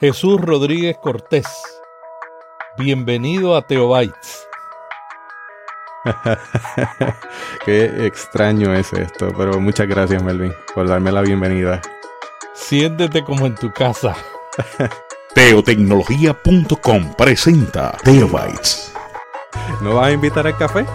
[0.00, 1.46] Jesús Rodríguez Cortés.
[2.78, 4.48] Bienvenido a Teobytes.
[7.66, 11.82] Qué extraño es esto, pero muchas gracias Melvin por darme la bienvenida.
[12.54, 14.16] Siéntete como en tu casa.
[15.34, 18.94] Teotecnología.com presenta Teobytes.
[19.82, 20.86] ¿No vas a invitar al café?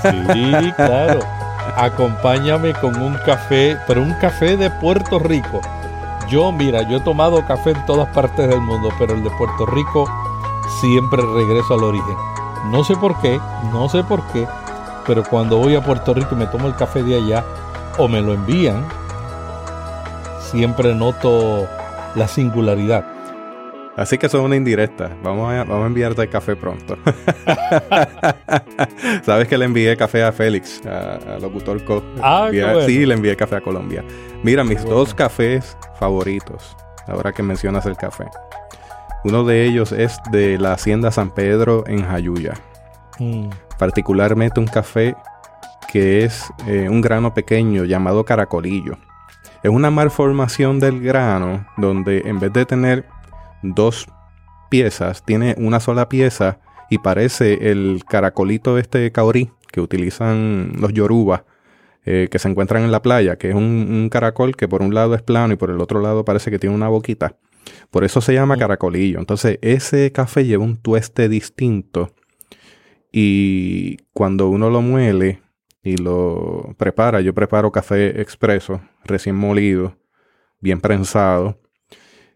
[0.00, 1.18] Sí, claro.
[1.76, 5.60] Acompáñame con un café, pero un café de Puerto Rico.
[6.32, 9.66] Yo, mira, yo he tomado café en todas partes del mundo, pero el de Puerto
[9.66, 10.08] Rico
[10.80, 12.16] siempre regreso al origen.
[12.70, 13.38] No sé por qué,
[13.70, 14.48] no sé por qué,
[15.06, 17.44] pero cuando voy a Puerto Rico y me tomo el café de allá
[17.98, 18.82] o me lo envían,
[20.40, 21.68] siempre noto
[22.14, 23.11] la singularidad.
[23.96, 25.10] Así que eso es una indirecta.
[25.22, 26.96] Vamos a, vamos a enviarte el café pronto.
[29.22, 32.02] Sabes que le envié café a Félix, a, Locutor Co.
[32.22, 32.48] Ah,
[32.86, 34.02] Sí, le envié café a Colombia.
[34.42, 38.24] Mira, mis dos cafés favoritos, ahora que mencionas el café.
[39.24, 42.54] Uno de ellos es de la Hacienda San Pedro en Jayuya.
[43.18, 43.50] Mm.
[43.78, 45.14] Particularmente un café
[45.92, 48.96] que es eh, un grano pequeño llamado caracolillo.
[49.62, 53.04] Es una malformación del grano donde en vez de tener
[53.62, 54.06] dos
[54.70, 56.60] piezas, tiene una sola pieza
[56.90, 61.44] y parece el caracolito este caurí que utilizan los yoruba
[62.04, 65.14] eh, que se encuentran en la playa, que es un, caracol que por un lado
[65.14, 67.36] es plano y por el otro lado parece que tiene una boquita.
[67.90, 69.20] Por eso se llama caracolillo.
[69.20, 72.12] Entonces ese café lleva un tueste distinto
[73.12, 75.42] y cuando uno lo muele
[75.84, 79.96] y lo prepara, yo preparo café expreso, recién molido,
[80.60, 81.61] bien prensado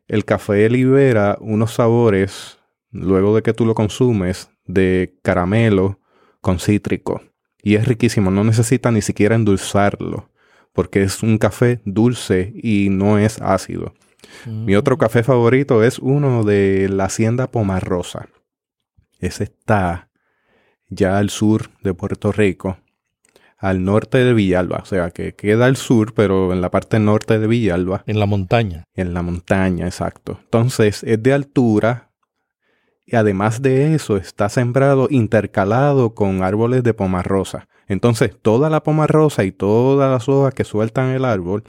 [0.09, 2.59] el café libera unos sabores,
[2.91, 6.01] luego de que tú lo consumes, de caramelo
[6.41, 7.23] con cítrico.
[7.63, 10.31] Y es riquísimo, no necesita ni siquiera endulzarlo,
[10.73, 13.95] porque es un café dulce y no es ácido.
[14.47, 14.99] Mi otro mm.
[14.99, 18.29] café favorito es uno de la hacienda Pomarrosa.
[19.19, 20.11] Ese está
[20.89, 22.79] ya al sur de Puerto Rico
[23.59, 27.39] al norte de Villalba, o sea que queda al sur, pero en la parte norte
[27.39, 28.05] de Villalba.
[28.07, 28.85] En la montaña.
[28.95, 30.39] En la montaña, exacto.
[30.45, 32.11] Entonces es de altura
[33.07, 37.69] y además de eso está sembrado intercalado con árboles de pomarrosa.
[37.89, 41.65] Entonces toda la pomarrosa y todas las hojas que sueltan el árbol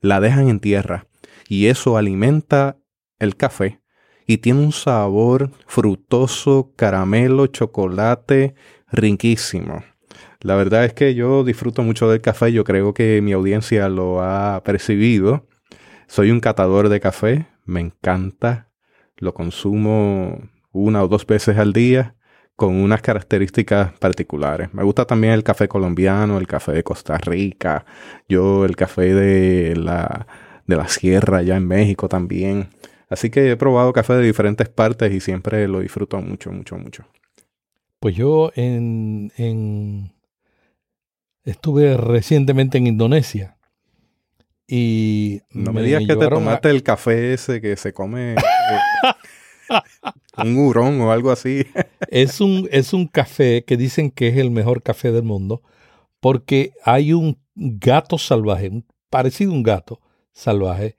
[0.00, 1.06] la dejan en tierra
[1.48, 2.76] y eso alimenta
[3.18, 3.80] el café
[4.26, 8.54] y tiene un sabor frutoso, caramelo, chocolate,
[8.90, 9.82] riquísimo.
[10.42, 14.22] La verdad es que yo disfruto mucho del café, yo creo que mi audiencia lo
[14.22, 15.46] ha percibido.
[16.06, 18.70] Soy un catador de café, me encanta,
[19.18, 20.40] lo consumo
[20.72, 22.16] una o dos veces al día
[22.56, 24.72] con unas características particulares.
[24.72, 27.84] Me gusta también el café colombiano, el café de Costa Rica,
[28.28, 30.26] yo el café de la,
[30.66, 32.68] de la sierra allá en México también.
[33.10, 37.04] Así que he probado café de diferentes partes y siempre lo disfruto mucho, mucho, mucho.
[37.98, 40.12] Pues yo en, en
[41.44, 43.56] Estuve recientemente en Indonesia.
[44.66, 49.78] Y no me, digas que te tomaste el café ese que se come eh,
[50.38, 51.66] un hurón o algo así.
[52.08, 55.62] es, un, es un café que dicen que es el mejor café del mundo
[56.20, 58.70] porque hay un gato salvaje,
[59.08, 60.00] parecido a un gato
[60.32, 60.96] salvaje,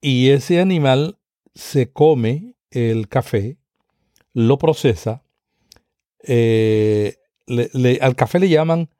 [0.00, 1.18] y ese animal
[1.54, 3.58] se come el café,
[4.34, 5.22] lo procesa,
[6.22, 7.16] eh,
[8.00, 8.90] al café le llaman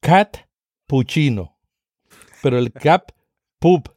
[0.00, 0.38] cat
[0.86, 1.56] puccino,
[2.42, 3.12] pero el cap
[3.58, 3.88] pup,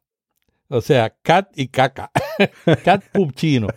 [0.69, 2.11] o sea, cat y caca,
[2.83, 3.67] cat puccino.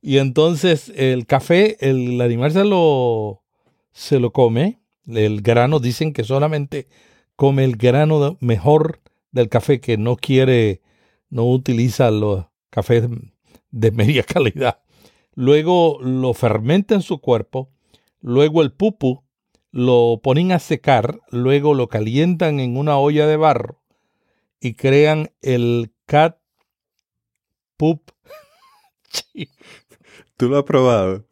[0.00, 3.42] Y entonces el café, el, animal se lo,
[3.92, 6.88] se lo come, el grano, dicen que solamente
[7.36, 9.00] come el grano mejor
[9.30, 10.80] del café, que no quiere,
[11.30, 13.04] no utiliza los cafés
[13.70, 14.80] de media calidad.
[15.34, 17.70] Luego lo fermenta en su cuerpo,
[18.20, 19.24] luego el pupu
[19.72, 23.82] lo ponen a secar, luego lo calientan en una olla de barro
[24.60, 26.38] y crean el cat
[27.76, 28.02] poop.
[30.36, 31.24] ¿Tú lo has probado?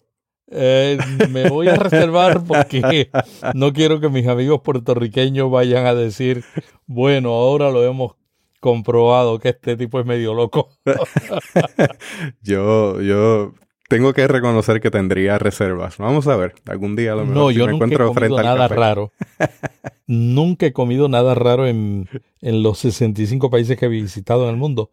[0.52, 0.98] Eh,
[1.30, 3.08] me voy a reservar porque
[3.54, 6.44] no quiero que mis amigos puertorriqueños vayan a decir,
[6.86, 8.16] bueno, ahora lo hemos
[8.58, 10.70] comprobado que este tipo es medio loco.
[12.42, 13.54] yo, yo
[13.90, 15.98] tengo que reconocer que tendría reservas.
[15.98, 19.12] Vamos a ver, algún día lo mejor no, yo nunca he comido nada raro.
[20.06, 22.08] nunca he comido nada raro en,
[22.40, 24.90] en los 65 países que he visitado en el mundo.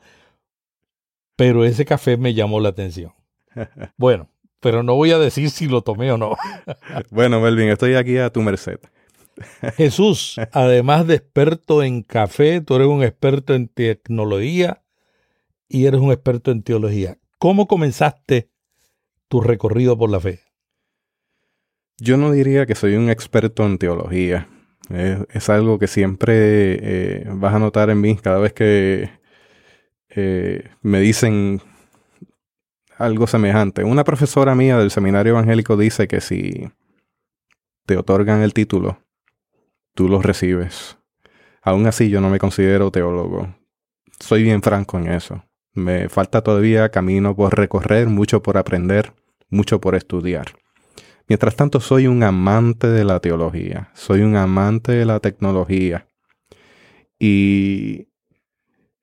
[1.35, 3.13] Pero ese café me llamó la atención.
[3.97, 4.29] Bueno,
[4.59, 6.35] pero no voy a decir si lo tomé o no.
[7.11, 8.79] bueno, Melvin, estoy aquí a tu merced.
[9.75, 14.81] Jesús, además de experto en café, tú eres un experto en tecnología
[15.69, 17.19] y eres un experto en teología.
[17.38, 18.49] ¿Cómo comenzaste
[19.27, 20.41] tu recorrido por la fe?
[22.00, 24.50] Yo no diría que soy un experto en teología.
[24.89, 26.33] Es, algo que siempre
[26.81, 29.09] eh, vas a notar en mí cada vez que
[30.09, 31.62] eh, me dicen
[32.97, 33.83] algo semejante.
[33.83, 36.69] Una profesora mía del seminario evangélico dice que si
[37.85, 39.00] te otorgan el título,
[39.94, 40.97] tú lo recibes.
[41.62, 43.56] Aún así yo no me considero teólogo.
[44.19, 45.44] Soy bien franco en eso.
[45.77, 49.13] Me falta todavía camino por recorrer, mucho por aprender,
[49.51, 50.56] mucho por estudiar.
[51.27, 56.07] Mientras tanto, soy un amante de la teología, soy un amante de la tecnología.
[57.19, 58.07] Y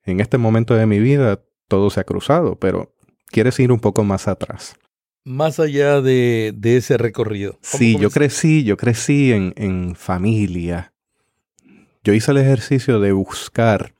[0.03, 2.93] en este momento de mi vida todo se ha cruzado, pero
[3.27, 4.75] quieres ir un poco más atrás.
[5.23, 7.57] Más allá de, ese recorrido.
[7.61, 10.93] Sí, yo crecí, yo crecí en, en familia.
[12.03, 13.95] Yo hice el ejercicio de buscar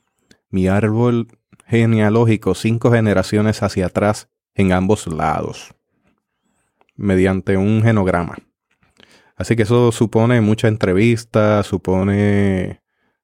[0.50, 1.35] mi árbol
[1.66, 5.74] genealógico cinco generaciones hacia atrás en ambos lados,
[6.96, 8.38] mediante un genograma.
[9.36, 12.82] Así que eso supone mucha entrevista, supone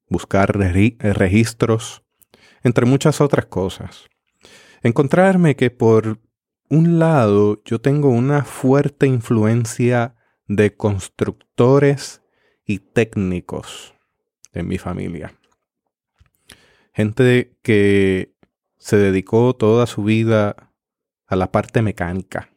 [0.09, 2.03] buscar registros,
[2.63, 4.09] entre muchas otras cosas.
[4.83, 6.19] Encontrarme que por
[6.69, 10.15] un lado yo tengo una fuerte influencia
[10.47, 12.21] de constructores
[12.65, 13.93] y técnicos
[14.51, 15.33] en mi familia
[16.93, 18.35] gente que
[18.77, 20.71] se dedicó toda su vida
[21.27, 22.49] a la parte mecánica.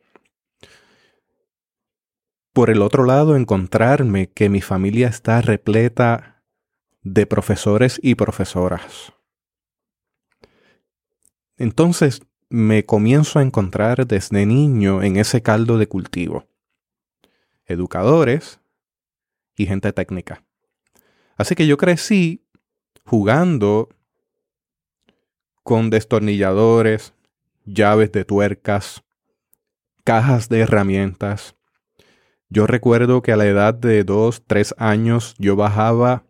[2.52, 6.44] Por el otro lado, encontrarme que mi familia está repleta
[7.02, 9.12] de profesores y profesoras.
[11.56, 16.46] Entonces me comienzo a encontrar desde niño en ese caldo de cultivo.
[17.66, 18.60] Educadores
[19.56, 20.44] y gente técnica.
[21.36, 22.46] Así que yo crecí
[23.04, 23.88] jugando
[25.64, 27.14] con destornilladores,
[27.64, 29.02] llaves de tuercas,
[30.04, 31.56] cajas de herramientas.
[32.50, 36.24] Yo recuerdo que a la edad de dos, tres años yo bajaba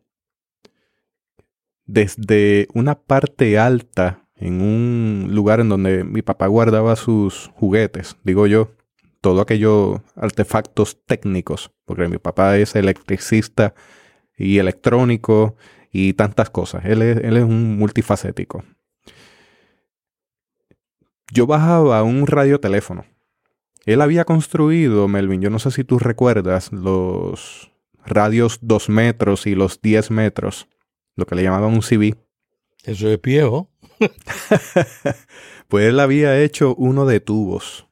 [1.84, 8.46] desde una parte alta en un lugar en donde mi papá guardaba sus juguetes, digo
[8.46, 8.70] yo,
[9.20, 13.75] todo aquellos artefactos técnicos, porque mi papá es electricista
[14.36, 15.56] y electrónico
[15.90, 16.84] y tantas cosas.
[16.84, 18.64] Él es, él es un multifacético
[21.34, 23.04] yo bajaba un radioteléfono.
[23.84, 27.72] Él había construido, Melvin, yo no sé si tú recuerdas, los
[28.06, 30.69] radios 2 metros y los 10 metros,
[31.16, 32.16] lo que le llamaban un CB.
[32.84, 33.69] Eso es viejo.
[35.69, 37.86] pues él había hecho uno de tubos.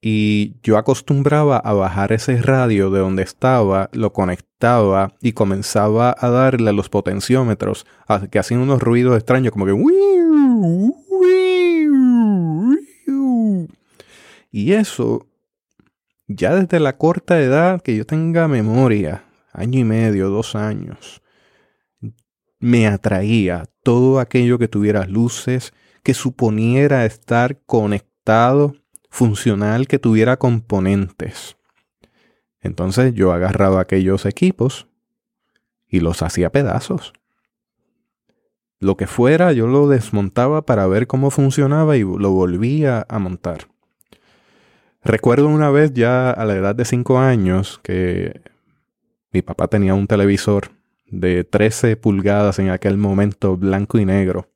[0.00, 6.30] Y yo acostumbraba a bajar ese radio de donde estaba, lo conectaba y comenzaba a
[6.30, 7.86] darle a los potenciómetros,
[8.30, 9.74] que hacían unos ruidos extraños, como que...
[14.50, 15.26] Y eso,
[16.26, 21.22] ya desde la corta edad que yo tenga memoria, año y medio, dos años,
[22.58, 28.76] me atraía todo aquello que tuviera luces, que suponiera estar conectado,
[29.08, 31.56] funcional, que tuviera componentes.
[32.60, 34.88] Entonces yo agarraba aquellos equipos
[35.88, 37.12] y los hacía pedazos.
[38.78, 43.69] Lo que fuera, yo lo desmontaba para ver cómo funcionaba y lo volvía a montar.
[45.02, 48.42] Recuerdo una vez ya a la edad de 5 años que
[49.32, 50.72] mi papá tenía un televisor
[51.06, 54.48] de 13 pulgadas en aquel momento blanco y negro.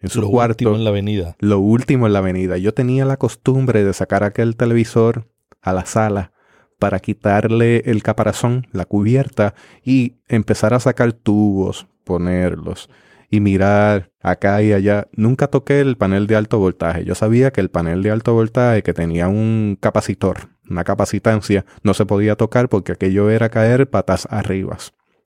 [0.00, 1.36] En su lo último en la avenida.
[1.40, 2.56] Lo último en la avenida.
[2.56, 5.26] Yo tenía la costumbre de sacar aquel televisor
[5.60, 6.32] a la sala
[6.78, 12.88] para quitarle el caparazón, la cubierta, y empezar a sacar tubos, ponerlos
[13.30, 15.08] y mirar acá y allá.
[15.12, 17.04] Nunca toqué el panel de alto voltaje.
[17.04, 21.94] Yo sabía que el panel de alto voltaje que tenía un capacitor, una capacitancia, no
[21.94, 24.78] se podía tocar porque aquello era caer patas arriba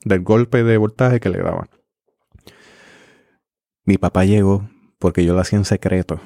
[0.05, 1.69] del golpe de voltaje que le daban.
[3.85, 4.69] Mi papá llegó
[4.99, 6.21] porque yo lo hacía en secreto.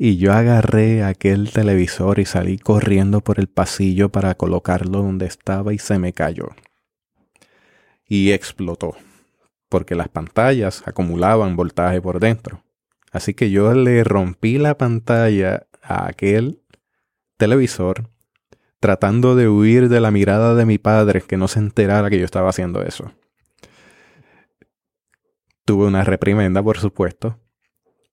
[0.00, 5.74] Y yo agarré aquel televisor y salí corriendo por el pasillo para colocarlo donde estaba
[5.74, 6.50] y se me cayó.
[8.06, 8.96] Y explotó
[9.68, 12.64] porque las pantallas acumulaban voltaje por dentro.
[13.12, 16.62] Así que yo le rompí la pantalla a aquel
[17.36, 18.10] televisor
[18.80, 22.24] tratando de huir de la mirada de mi padre que no se enterara que yo
[22.24, 23.12] estaba haciendo eso.
[25.64, 27.40] Tuve una reprimenda, por supuesto,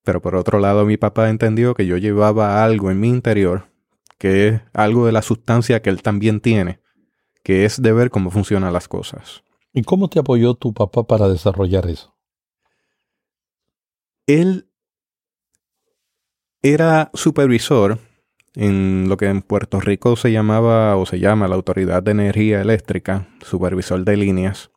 [0.04, 3.70] pero por otro lado mi papá entendió que yo llevaba algo en mi interior,
[4.18, 6.80] que es algo de la sustancia que él también tiene,
[7.44, 9.45] que es de ver cómo funcionan las cosas.
[9.76, 12.16] ¿Y cómo te apoyó tu papá para desarrollar eso?
[14.26, 14.72] Él
[16.62, 18.00] era supervisor
[18.54, 22.62] en lo que en Puerto Rico se llamaba o se llama la Autoridad de Energía
[22.62, 24.72] Eléctrica, supervisor de líneas.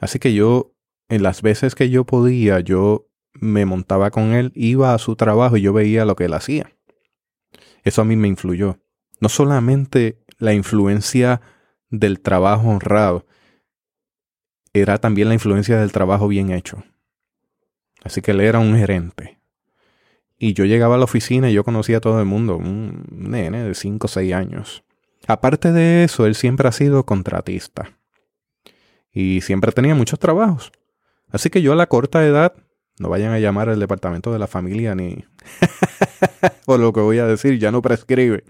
[0.00, 0.74] Así que yo,
[1.08, 5.56] en las veces que yo podía, yo me montaba con él, iba a su trabajo
[5.56, 6.72] y yo veía lo que él hacía.
[7.84, 8.80] Eso a mí me influyó.
[9.20, 11.40] No solamente la influencia
[11.90, 13.24] del trabajo honrado,
[14.80, 16.84] era también la influencia del trabajo bien hecho.
[18.02, 19.38] Así que él era un gerente.
[20.38, 23.64] Y yo llegaba a la oficina y yo conocía a todo el mundo, un nene
[23.64, 24.84] de 5 o 6 años.
[25.26, 27.96] Aparte de eso, él siempre ha sido contratista.
[29.12, 30.72] Y siempre tenía muchos trabajos.
[31.30, 32.54] Así que yo a la corta edad,
[32.98, 35.24] no vayan a llamar al departamento de la familia ni...
[36.66, 38.44] Por lo que voy a decir, ya no prescribe.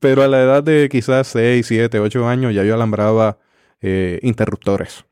[0.00, 3.38] Pero a la edad de quizás 6, 7, 8 años ya yo alambraba
[3.80, 5.04] eh, interruptores.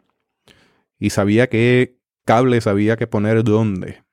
[1.01, 4.05] Y sabía qué cables había que poner dónde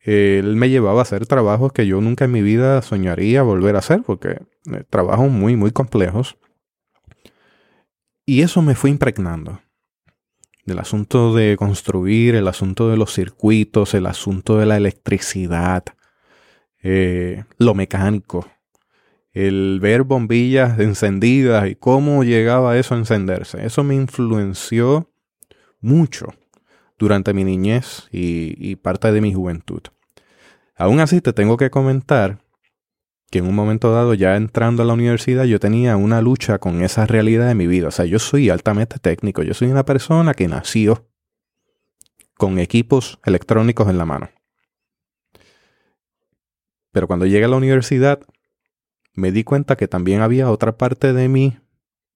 [0.00, 3.80] él me llevaba a hacer trabajos que yo nunca en mi vida soñaría volver a
[3.80, 4.40] hacer, porque
[4.72, 6.38] eh, trabajos muy, muy complejos.
[8.24, 9.60] Y eso me fue impregnando.
[10.64, 15.84] Del asunto de construir, el asunto de los circuitos, el asunto de la electricidad,
[16.82, 18.46] eh, lo mecánico,
[19.32, 23.64] el ver bombillas encendidas y cómo llegaba eso a encenderse.
[23.66, 25.09] Eso me influenció
[25.80, 26.28] mucho
[26.98, 29.82] durante mi niñez y, parte de mi juventud.
[30.76, 32.38] Aún así, te tengo que comentar
[33.30, 36.82] que en un momento dado, ya entrando a la universidad, yo tenía una lucha con
[36.82, 37.88] esa realidad de mi vida.
[37.88, 41.06] O sea, yo soy altamente técnico, yo soy una persona que nació
[42.36, 44.30] con equipos electrónicos en la mano.
[46.92, 48.20] Pero cuando llegué a la universidad,
[49.14, 51.58] me di cuenta que también había otra parte de mí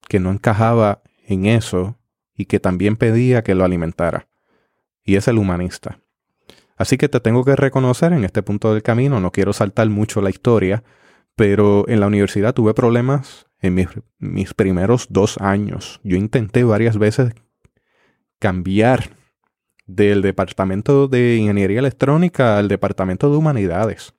[0.09, 1.97] que no encajaba en eso
[2.37, 4.29] y que también pedía que lo alimentara
[5.05, 6.01] y es el humanista.
[6.77, 10.21] Así que te tengo que reconocer en este punto del camino, no quiero saltar mucho
[10.21, 10.83] la historia,
[11.37, 13.89] pero en la universidad tuve problemas en mis,
[14.19, 16.01] mis primeros dos años.
[16.03, 17.33] Yo intenté varias veces
[18.39, 19.11] cambiar
[19.87, 24.15] del departamento de ingeniería electrónica al departamento de humanidades.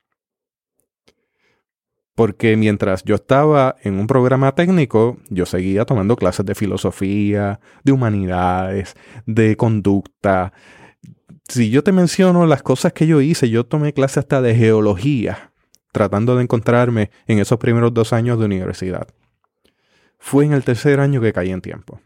[2.15, 7.91] Porque mientras yo estaba en un programa técnico, yo seguía tomando clases de filosofía, de
[7.91, 8.95] humanidades,
[9.25, 10.53] de conducta.
[11.49, 15.51] Si yo te menciono las cosas que yo hice, yo tomé clases hasta de geología,
[15.91, 19.09] tratando de encontrarme en esos primeros dos años de universidad.
[20.17, 21.99] Fue en el tercer año que caí en tiempo.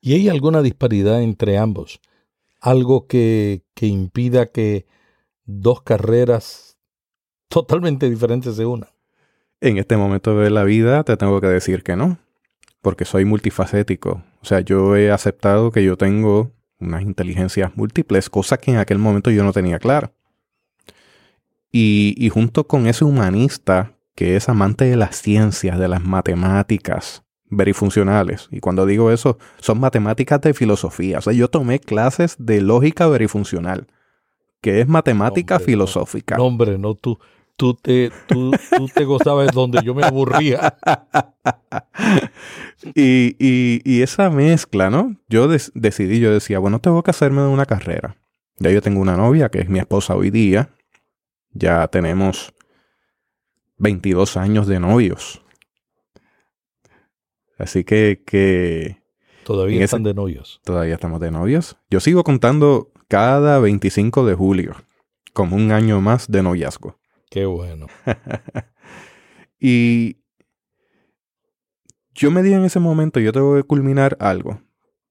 [0.00, 2.00] ¿Y hay alguna disparidad entre ambos?
[2.58, 4.86] ¿Algo que, que impida que
[5.44, 6.69] dos carreras
[7.50, 8.88] totalmente diferentes de una.
[9.60, 12.18] En este momento de la vida te tengo que decir que no,
[12.80, 14.22] porque soy multifacético.
[14.40, 18.98] O sea, yo he aceptado que yo tengo unas inteligencias múltiples, cosas que en aquel
[18.98, 20.14] momento yo no tenía claro.
[21.70, 27.22] Y, y junto con ese humanista que es amante de las ciencias, de las matemáticas
[27.50, 31.18] verifuncionales, y cuando digo eso, son matemáticas de filosofía.
[31.18, 33.88] O sea, yo tomé clases de lógica verifuncional,
[34.60, 36.36] que es matemática filosófica.
[36.36, 37.18] No, hombre, no tú
[37.60, 38.52] tú te, tú,
[38.94, 40.78] te gozabas donde yo me aburría.
[42.94, 45.14] y, y, esa mezcla, ¿no?
[45.28, 48.16] Yo decidí, yo decía, bueno, tengo que hacerme una carrera.
[48.56, 50.70] Ya yo tengo una novia que es mi esposa hoy día.
[51.52, 52.54] Ya tenemos
[53.76, 55.42] 22 años de novios.
[57.58, 58.22] Así que...
[58.24, 59.02] que
[59.44, 60.62] todavía están de novios.
[60.64, 61.76] Todavía estamos de novios.
[61.90, 64.76] Yo sigo contando cada 25 de julio
[65.34, 66.99] como un año más de noviazgo.
[67.30, 67.86] Qué bueno.
[69.60, 70.18] y
[72.12, 74.60] yo me di en ese momento, yo tengo que culminar algo.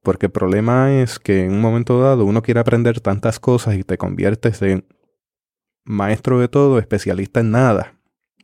[0.04, 3.84] Porque el problema es que en un momento dado uno quiere aprender tantas cosas y
[3.84, 4.86] te conviertes en
[5.84, 7.96] maestro de todo, especialista en nada.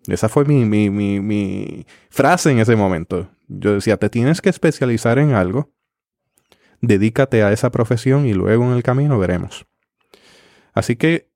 [0.08, 3.30] Esa fue mi, mi, mi, mi frase en ese momento.
[3.48, 5.74] Yo decía, te tienes que especializar en algo,
[6.82, 9.66] dedícate a esa profesión y luego en el camino veremos.
[10.74, 11.35] Así que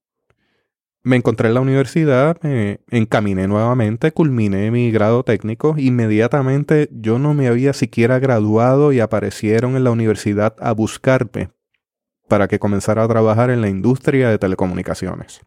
[1.01, 5.75] me encontré en la universidad, me encaminé nuevamente, culminé mi grado técnico.
[5.77, 11.51] Inmediatamente yo no me había siquiera graduado y aparecieron en la universidad a buscarme
[12.27, 15.41] para que comenzara a trabajar en la industria de telecomunicaciones.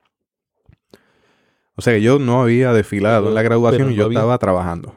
[1.76, 4.96] O sea, yo no había desfilado en la graduación y yo estaba trabajando.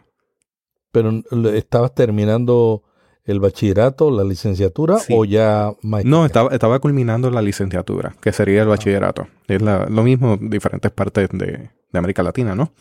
[0.91, 2.83] Pero estabas terminando
[3.25, 8.67] el bachillerato, la licenciatura o ya No, estaba, estaba culminando la licenciatura, que sería el
[8.67, 8.71] ah.
[8.71, 9.27] bachillerato.
[9.47, 12.73] Es lo mismo diferentes partes de, América Latina, ¿no?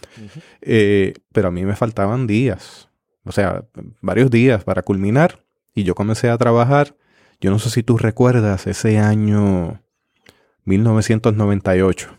[0.60, 2.88] Eh, pero a mí me faltaban días,
[3.24, 3.64] o sea,
[4.00, 6.96] varios días para culminar y yo comencé a trabajar.
[7.40, 9.80] Yo no sé si tú recuerdas ese año
[10.64, 12.16] 1998.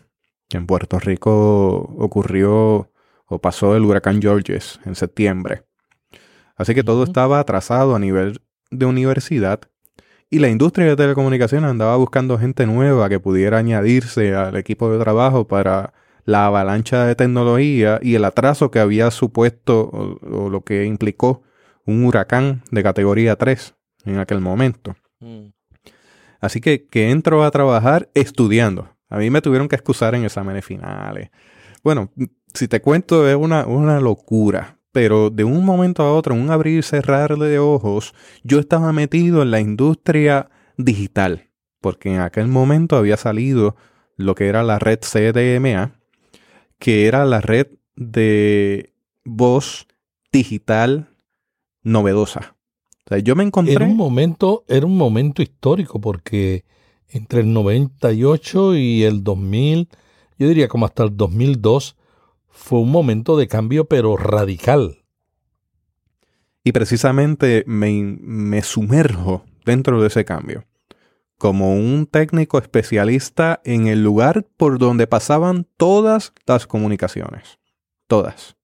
[0.52, 2.90] En Puerto Rico ocurrió
[3.26, 5.64] o pasó el huracán Georges en septiembre.
[6.56, 9.60] Así que todo estaba atrasado a nivel de universidad
[10.28, 14.98] y la industria de telecomunicaciones andaba buscando gente nueva que pudiera añadirse al equipo de
[14.98, 15.92] trabajo para
[16.24, 21.42] la avalancha de tecnología y el atraso que había supuesto o, lo que implicó
[21.84, 23.74] un huracán de categoría 3
[24.06, 24.96] en aquel momento.
[25.20, 25.50] Mm.
[26.40, 28.90] Así que, que entro a trabajar estudiando.
[29.08, 31.30] A mí me tuvieron que excusar en exámenes finales.
[31.84, 32.10] Bueno,
[32.52, 36.50] si te cuento es una, una locura, pero de un momento a otro, en un
[36.50, 40.48] abrir y cerrar de ojos, yo estaba metido en la industria
[40.78, 41.50] digital,
[41.82, 43.76] porque en aquel momento había salido
[44.16, 46.00] lo que era la red CDMA,
[46.78, 49.86] que era la red de voz
[50.32, 51.10] digital
[51.82, 52.56] novedosa.
[53.04, 53.74] O sea, yo me encontré.
[53.74, 56.64] Era un momento, era un momento histórico porque
[57.10, 59.90] entre el 98 y el 2000,
[60.38, 61.95] yo diría como hasta el 2002,
[62.56, 65.04] fue un momento de cambio pero radical.
[66.64, 70.64] Y precisamente me, me sumerjo dentro de ese cambio
[71.38, 77.58] como un técnico especialista en el lugar por donde pasaban todas las comunicaciones.
[78.06, 78.56] Todas,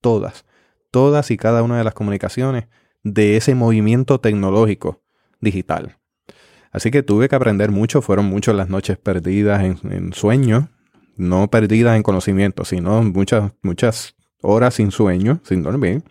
[0.00, 0.44] todas,
[0.90, 2.66] todas y cada una de las comunicaciones
[3.02, 5.02] de ese movimiento tecnológico
[5.40, 5.96] digital.
[6.72, 10.68] Así que tuve que aprender mucho, fueron muchas las noches perdidas en, sueño,
[11.20, 16.02] no perdidas en conocimiento, sino muchas, muchas horas sin sueño, sin dormir,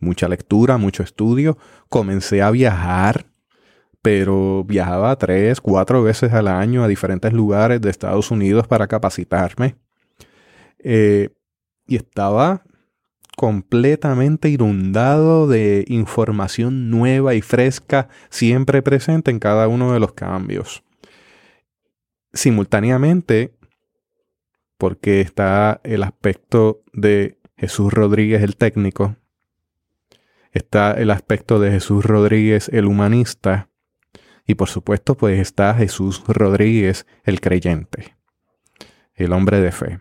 [0.00, 1.58] mucha lectura, mucho estudio.
[1.88, 3.26] Comencé a viajar
[4.02, 9.76] pero viajaba tres, cuatro veces al año a diferentes lugares de Estados Unidos para capacitarme.
[10.78, 11.30] Eh,
[11.86, 12.62] y estaba
[13.36, 20.82] completamente inundado de información nueva y fresca, siempre presente en cada uno de los cambios.
[22.32, 23.57] Simultáneamente,
[24.78, 29.16] porque está el aspecto de Jesús Rodríguez el técnico,
[30.52, 33.68] está el aspecto de Jesús Rodríguez el humanista,
[34.46, 38.16] y por supuesto, pues está Jesús Rodríguez, el creyente,
[39.14, 40.00] el hombre de fe,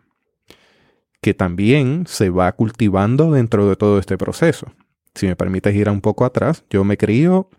[1.19, 4.73] que también se va cultivando dentro de todo este proceso.
[5.15, 7.49] Si me permites ir un poco atrás, yo me crío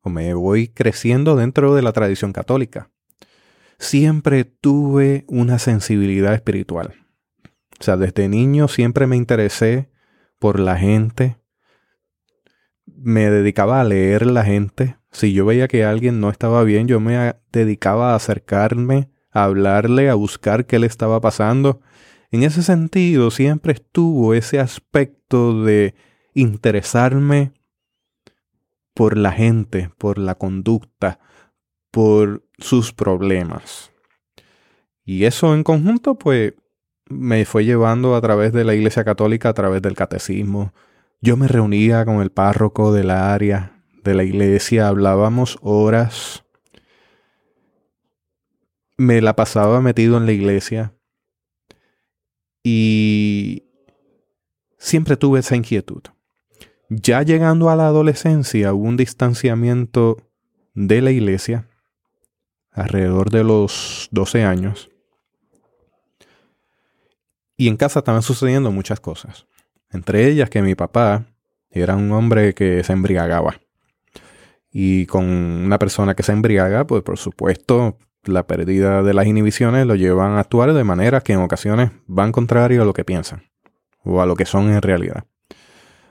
[0.00, 2.90] o me voy creciendo dentro de la tradición católica.
[3.82, 6.94] Siempre tuve una sensibilidad espiritual.
[7.80, 9.90] O sea, desde niño siempre me interesé
[10.38, 11.36] por la gente.
[12.86, 17.00] Me dedicaba a leer la gente, si yo veía que alguien no estaba bien, yo
[17.00, 21.80] me dedicaba a acercarme, a hablarle, a buscar qué le estaba pasando.
[22.30, 25.96] En ese sentido, siempre estuvo ese aspecto de
[26.34, 27.52] interesarme
[28.94, 31.18] por la gente, por la conducta,
[31.92, 33.92] por sus problemas.
[35.04, 36.54] Y eso en conjunto, pues,
[37.08, 40.72] me fue llevando a través de la Iglesia Católica, a través del catecismo.
[41.20, 46.44] Yo me reunía con el párroco de la área, de la iglesia, hablábamos horas.
[48.96, 50.94] Me la pasaba metido en la iglesia
[52.64, 53.64] y
[54.78, 56.02] siempre tuve esa inquietud.
[56.88, 60.16] Ya llegando a la adolescencia hubo un distanciamiento
[60.74, 61.68] de la iglesia
[62.72, 64.90] alrededor de los 12 años.
[67.56, 69.46] Y en casa estaban sucediendo muchas cosas.
[69.90, 71.26] Entre ellas que mi papá
[71.70, 73.60] era un hombre que se embriagaba.
[74.70, 79.86] Y con una persona que se embriaga, pues por supuesto, la pérdida de las inhibiciones
[79.86, 83.42] lo llevan a actuar de manera que en ocasiones van contrario a lo que piensan
[84.04, 85.24] o a lo que son en realidad.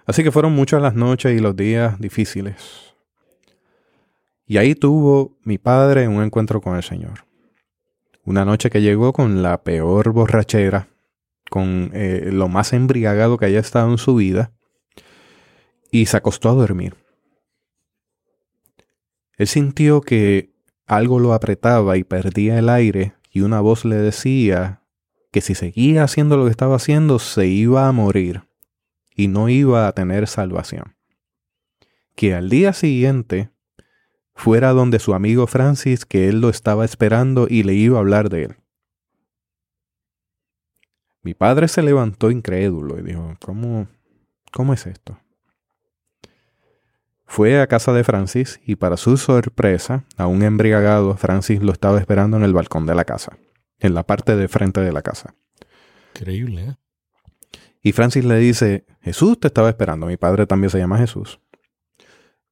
[0.05, 2.90] Así que fueron muchas las noches y los días difíciles.
[4.51, 7.25] Y ahí tuvo mi padre un encuentro con el Señor.
[8.25, 10.89] Una noche que llegó con la peor borrachera,
[11.49, 14.51] con eh, lo más embriagado que haya estado en su vida,
[15.89, 16.97] y se acostó a dormir.
[19.37, 20.51] Él sintió que
[20.85, 24.81] algo lo apretaba y perdía el aire y una voz le decía
[25.31, 28.43] que si seguía haciendo lo que estaba haciendo se iba a morir
[29.15, 30.97] y no iba a tener salvación.
[32.15, 33.50] Que al día siguiente
[34.33, 38.29] fuera donde su amigo Francis, que él lo estaba esperando y le iba a hablar
[38.29, 38.55] de él.
[41.23, 43.87] Mi padre se levantó incrédulo y dijo, ¿cómo,
[44.51, 45.19] cómo es esto?
[47.25, 52.37] Fue a casa de Francis y para su sorpresa, aún embriagado, Francis lo estaba esperando
[52.37, 53.37] en el balcón de la casa,
[53.79, 55.35] en la parte de frente de la casa.
[56.15, 56.75] Increíble, ¿eh?
[57.83, 61.39] Y Francis le dice, Jesús te estaba esperando, mi padre también se llama Jesús.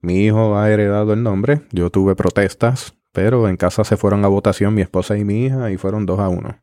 [0.02, 4.28] Mi hijo ha heredado el nombre, yo tuve protestas, pero en casa se fueron a
[4.30, 6.58] votación mi esposa y mi hija y fueron dos a uno.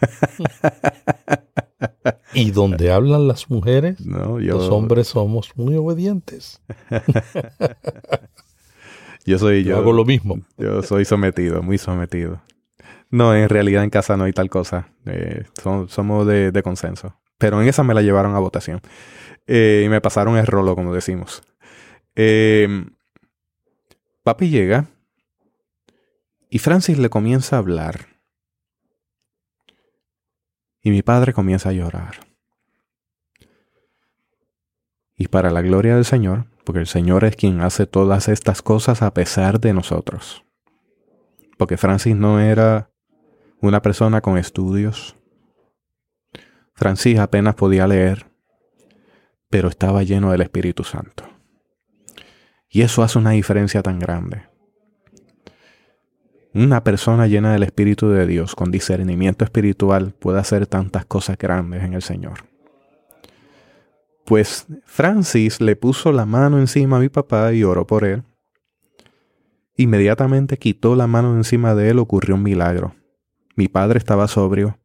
[2.32, 6.62] y donde hablan las mujeres, No, yo, los hombres somos muy obedientes.
[9.26, 9.76] yo soy Yo yo.
[9.78, 10.40] hago lo mismo.
[10.56, 12.40] Yo soy sometido, muy sometido.
[13.10, 14.88] No, en realidad en casa no hay tal cosa.
[15.06, 17.16] Eh, son- somos de, de consenso.
[17.38, 18.80] Pero en esa me la llevaron a votación.
[19.46, 21.42] Eh, y me pasaron el rolo, como decimos.
[22.16, 22.86] Eh,
[24.22, 24.88] papi llega
[26.50, 28.06] y Francis le comienza a hablar.
[30.82, 32.26] Y mi padre comienza a llorar.
[35.16, 39.02] Y para la gloria del Señor, porque el Señor es quien hace todas estas cosas
[39.02, 40.44] a pesar de nosotros.
[41.58, 42.90] Porque Francis no era
[43.60, 45.16] una persona con estudios.
[46.74, 48.30] Francis apenas podía leer,
[49.50, 51.29] pero estaba lleno del Espíritu Santo.
[52.70, 54.48] Y eso hace una diferencia tan grande.
[56.54, 61.82] Una persona llena del Espíritu de Dios, con discernimiento espiritual, puede hacer tantas cosas grandes
[61.82, 62.44] en el Señor.
[64.24, 68.22] Pues Francis le puso la mano encima a mi papá y oró por él.
[69.76, 72.94] Inmediatamente quitó la mano encima de él, ocurrió un milagro.
[73.56, 74.78] Mi padre estaba sobrio.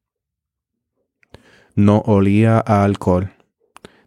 [1.76, 3.32] No olía a alcohol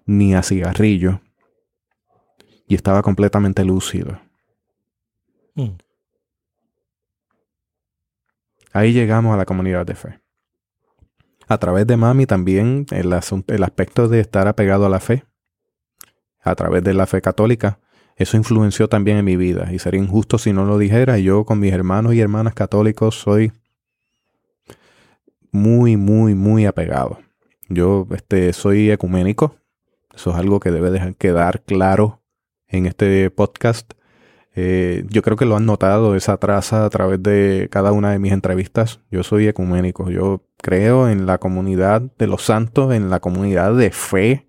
[0.07, 1.21] ni a cigarrillo.
[2.69, 4.21] Y estaba completamente lúcido.
[5.55, 5.71] Mm.
[8.73, 10.21] Ahí llegamos a la comunidad de fe.
[11.49, 13.13] A través de mami también el,
[13.47, 15.25] el aspecto de estar apegado a la fe,
[16.41, 17.81] a través de la fe católica,
[18.19, 19.73] eso influenció también en mi vida.
[19.73, 21.19] Y sería injusto si no lo dijera.
[21.19, 23.53] Yo con mis hermanos y hermanas católicos soy
[25.53, 27.21] muy, muy, muy apegado.
[27.69, 29.55] Yo este, soy ecuménico.
[30.13, 32.18] Eso es algo que debe dejar quedar claro
[32.69, 33.93] en este podcast.
[34.55, 38.19] Eh, yo creo que lo han notado esa traza a través de cada una de
[38.19, 39.01] mis entrevistas.
[39.11, 40.11] Yo soy ecuménico.
[40.11, 44.49] Yo creo en la comunidad de los santos, en la comunidad de fe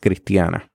[0.00, 0.70] cristiana,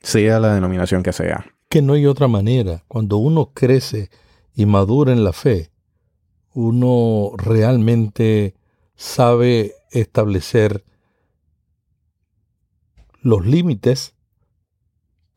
[0.00, 1.46] sea la denominación que sea.
[1.68, 2.84] Que no hay otra manera.
[2.88, 4.10] Cuando uno crece
[4.54, 5.70] y madura en la fe,
[6.54, 8.54] uno realmente
[8.94, 10.84] sabe establecer
[13.20, 14.14] los límites,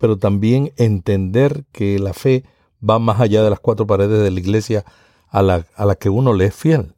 [0.02, 2.44] pero también entender que la fe
[2.82, 4.84] va más allá de las cuatro paredes de la iglesia
[5.30, 6.96] a la, a la que uno le es fiel.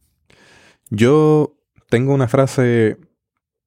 [0.90, 1.58] Yo
[1.90, 2.98] tengo una frase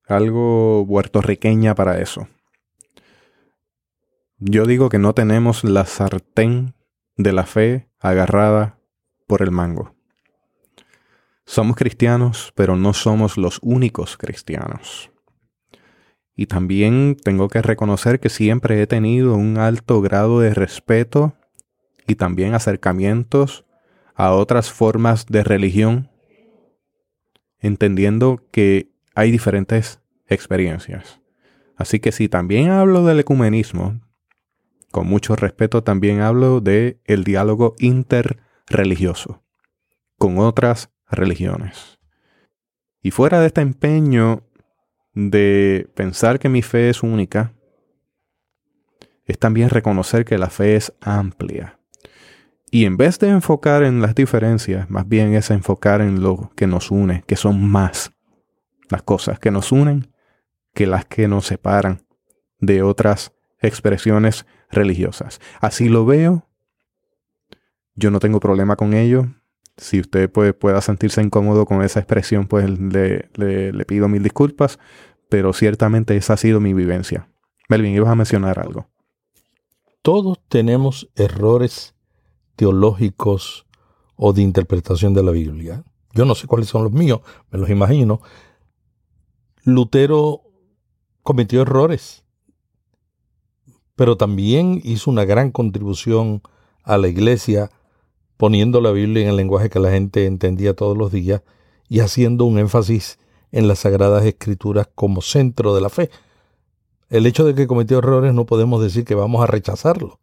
[0.08, 2.28] algo puertorriqueña para eso.
[4.38, 6.74] Yo digo que no tenemos la sartén
[7.16, 8.78] de la fe agarrada
[9.26, 9.94] por el mango.
[11.44, 15.10] Somos cristianos, pero no somos los únicos cristianos.
[16.36, 21.34] Y también tengo que reconocer que siempre he tenido un alto grado de respeto
[22.06, 23.64] y también acercamientos
[24.14, 26.10] a otras formas de religión
[27.58, 31.20] entendiendo que hay diferentes experiencias.
[31.76, 34.00] Así que si también hablo del ecumenismo,
[34.90, 39.42] con mucho respeto también hablo de el diálogo interreligioso
[40.18, 41.98] con otras religiones.
[43.02, 44.45] Y fuera de este empeño
[45.16, 47.54] de pensar que mi fe es única,
[49.24, 51.80] es también reconocer que la fe es amplia.
[52.70, 56.66] Y en vez de enfocar en las diferencias, más bien es enfocar en lo que
[56.66, 58.12] nos une, que son más
[58.90, 60.12] las cosas que nos unen
[60.74, 62.06] que las que nos separan
[62.60, 65.40] de otras expresiones religiosas.
[65.60, 66.46] Así lo veo.
[67.94, 69.26] Yo no tengo problema con ello.
[69.76, 74.22] Si usted puede, pueda sentirse incómodo con esa expresión, pues le, le, le pido mil
[74.22, 74.78] disculpas.
[75.28, 77.28] Pero ciertamente esa ha sido mi vivencia.
[77.68, 78.88] Melvin, ibas a mencionar algo.
[80.02, 81.94] Todos tenemos errores
[82.54, 83.66] teológicos
[84.16, 85.84] o de interpretación de la Biblia.
[86.14, 88.20] Yo no sé cuáles son los míos, me los imagino.
[89.64, 90.42] Lutero
[91.22, 92.24] cometió errores,
[93.96, 96.40] pero también hizo una gran contribución
[96.84, 97.70] a la iglesia
[98.36, 101.42] poniendo la Biblia en el lenguaje que la gente entendía todos los días
[101.88, 103.18] y haciendo un énfasis
[103.52, 106.10] en las sagradas escrituras como centro de la fe.
[107.08, 110.18] El hecho de que cometió errores no podemos decir que vamos a rechazarlo.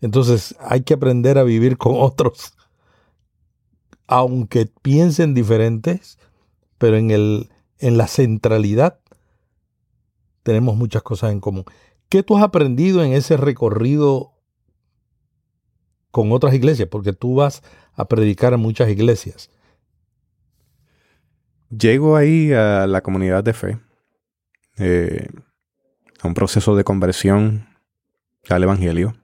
[0.00, 2.54] Entonces hay que aprender a vivir con otros,
[4.06, 6.18] aunque piensen diferentes,
[6.78, 9.00] pero en, el, en la centralidad
[10.42, 11.64] tenemos muchas cosas en común.
[12.10, 14.33] ¿Qué tú has aprendido en ese recorrido
[16.14, 16.88] con otras iglesias?
[16.88, 17.60] Porque tú vas
[17.94, 19.50] a predicar a muchas iglesias.
[21.76, 23.80] Llego ahí a la comunidad de fe,
[24.78, 25.26] eh,
[26.22, 27.66] a un proceso de conversión
[28.48, 29.16] al Evangelio,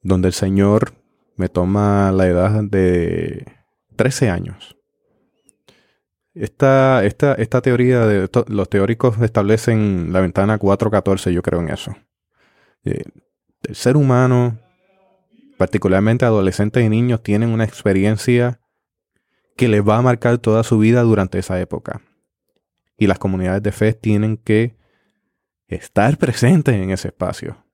[0.00, 0.94] donde el Señor
[1.36, 3.44] me toma la edad de
[3.96, 4.74] 13 años.
[6.32, 11.94] esta, esta, esta teoría de los teóricos establecen la ventana 414, yo creo en eso.
[12.84, 13.04] Eh,
[13.64, 14.58] el ser humano,
[15.58, 18.60] particularmente adolescentes y niños, tienen una experiencia
[19.56, 22.00] que les va a marcar toda su vida durante esa época.
[22.96, 24.76] Y las comunidades de fe tienen que
[25.66, 27.64] estar presentes en ese espacio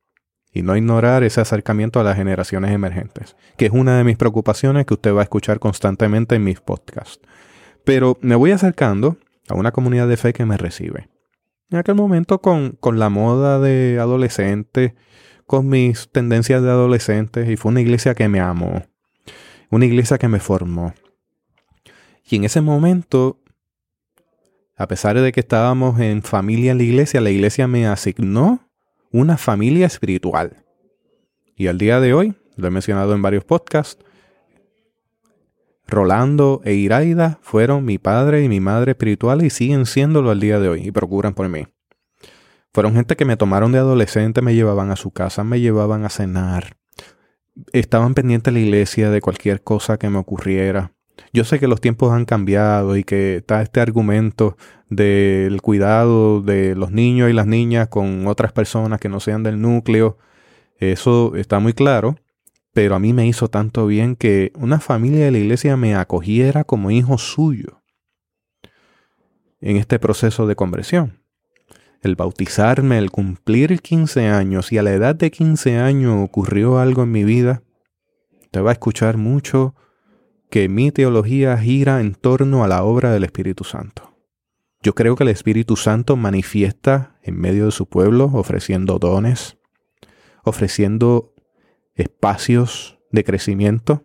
[0.52, 4.86] y no ignorar ese acercamiento a las generaciones emergentes, que es una de mis preocupaciones
[4.86, 7.20] que usted va a escuchar constantemente en mis podcasts.
[7.84, 9.18] Pero me voy acercando
[9.48, 11.10] a una comunidad de fe que me recibe.
[11.70, 14.94] En aquel momento con, con la moda de adolescente,
[15.46, 18.82] con mis tendencias de adolescente, y fue una iglesia que me amó,
[19.70, 20.94] una iglesia que me formó.
[22.28, 23.38] Y en ese momento,
[24.76, 28.68] a pesar de que estábamos en familia en la iglesia, la iglesia me asignó
[29.10, 30.64] una familia espiritual.
[31.56, 34.04] Y al día de hoy, lo he mencionado en varios podcasts,
[35.86, 40.58] Rolando e Iraida fueron mi padre y mi madre espirituales y siguen siéndolo al día
[40.58, 41.66] de hoy y procuran por mí.
[42.74, 46.10] Fueron gente que me tomaron de adolescente, me llevaban a su casa, me llevaban a
[46.10, 46.76] cenar.
[47.72, 50.92] Estaban pendientes de la iglesia de cualquier cosa que me ocurriera.
[51.32, 54.56] Yo sé que los tiempos han cambiado y que está este argumento
[54.90, 59.60] del cuidado de los niños y las niñas con otras personas que no sean del
[59.62, 60.18] núcleo.
[60.78, 62.16] Eso está muy claro
[62.74, 66.64] pero a mí me hizo tanto bien que una familia de la iglesia me acogiera
[66.64, 67.82] como hijo suyo
[69.60, 71.23] en este proceso de conversión.
[72.04, 77.02] El bautizarme, el cumplir 15 años y a la edad de 15 años ocurrió algo
[77.02, 77.62] en mi vida,
[78.50, 79.74] te va a escuchar mucho
[80.50, 84.18] que mi teología gira en torno a la obra del Espíritu Santo.
[84.82, 89.56] Yo creo que el Espíritu Santo manifiesta en medio de su pueblo ofreciendo dones,
[90.44, 91.32] ofreciendo
[91.94, 94.04] espacios de crecimiento.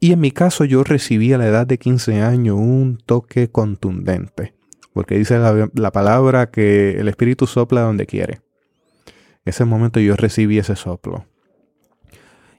[0.00, 4.54] Y en mi caso yo recibí a la edad de 15 años un toque contundente,
[4.92, 8.40] porque dice la, palabra que el Espíritu sopla donde quiere.
[9.44, 11.26] Ese momento yo recibí ese soplo.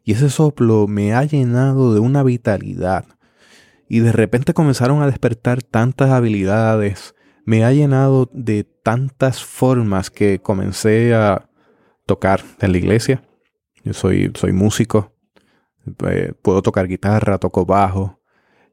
[0.03, 3.05] Y ese soplo me ha llenado de una vitalidad.
[3.87, 7.13] Y de repente comenzaron a despertar tantas habilidades.
[7.45, 11.49] Me ha llenado de tantas formas que comencé a
[12.05, 13.23] tocar en la iglesia.
[13.83, 15.13] Yo soy, soy músico,
[16.07, 18.20] eh, puedo tocar guitarra, toco bajo.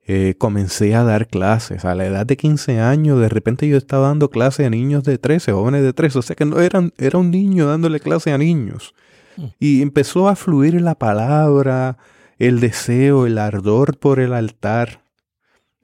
[0.09, 1.85] Eh, comencé a dar clases.
[1.85, 5.19] A la edad de 15 años, de repente yo estaba dando clases a niños de
[5.19, 6.19] 13, jóvenes de 13.
[6.19, 8.95] O sea que no eran, era un niño dándole clase a niños.
[9.37, 9.45] Mm.
[9.61, 11.99] Y empezó a fluir la palabra,
[12.39, 15.05] el deseo, el ardor por el altar.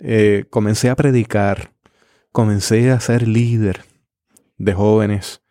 [0.01, 1.73] Eh, comencé a predicar.
[2.33, 3.85] Comencé a ser líder
[4.59, 5.45] de jóvenes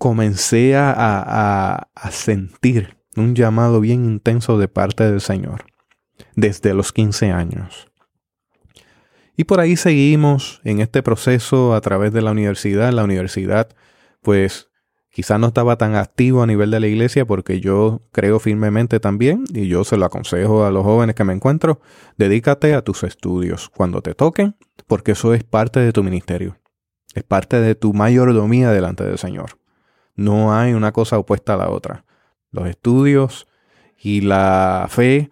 [0.00, 5.66] comencé a, sentir un llamado bien intenso de parte del Señor
[6.36, 7.90] desde los 15 años.
[9.36, 12.92] Y por ahí seguimos en este proceso a través de la universidad.
[12.92, 13.68] La universidad,
[14.20, 14.68] pues
[15.10, 19.44] quizá no estaba tan activo a nivel de la iglesia porque yo creo firmemente también,
[19.54, 21.80] y yo se lo aconsejo a los jóvenes que me encuentro,
[22.18, 24.56] dedícate a tus estudios cuando te toquen,
[24.86, 26.58] porque eso es parte de tu ministerio.
[27.14, 29.58] Es parte de tu mayordomía delante del Señor.
[30.14, 32.04] No hay una cosa opuesta a la otra.
[32.50, 33.46] Los estudios
[33.96, 35.30] y la fe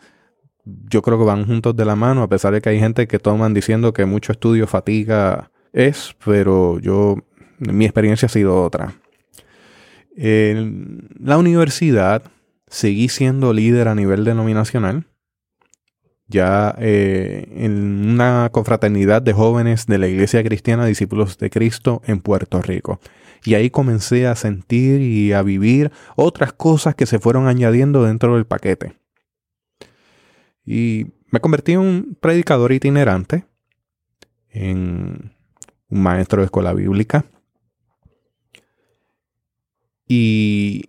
[0.90, 3.18] yo creo que van juntos de la mano, a pesar de que hay gente que
[3.18, 7.16] toman diciendo que mucho estudio fatiga es, pero yo,
[7.58, 8.94] mi experiencia ha sido otra.
[10.16, 12.22] En la universidad
[12.66, 15.06] seguí siendo líder a nivel denominacional,
[16.26, 22.20] ya eh, en una confraternidad de jóvenes de la Iglesia Cristiana Discípulos de Cristo en
[22.20, 23.00] Puerto Rico.
[23.44, 28.34] Y ahí comencé a sentir y a vivir otras cosas que se fueron añadiendo dentro
[28.34, 28.96] del paquete.
[30.70, 33.46] Y me convertí en un predicador itinerante,
[34.50, 35.32] en
[35.88, 37.24] un maestro de escuela bíblica.
[40.06, 40.84] Y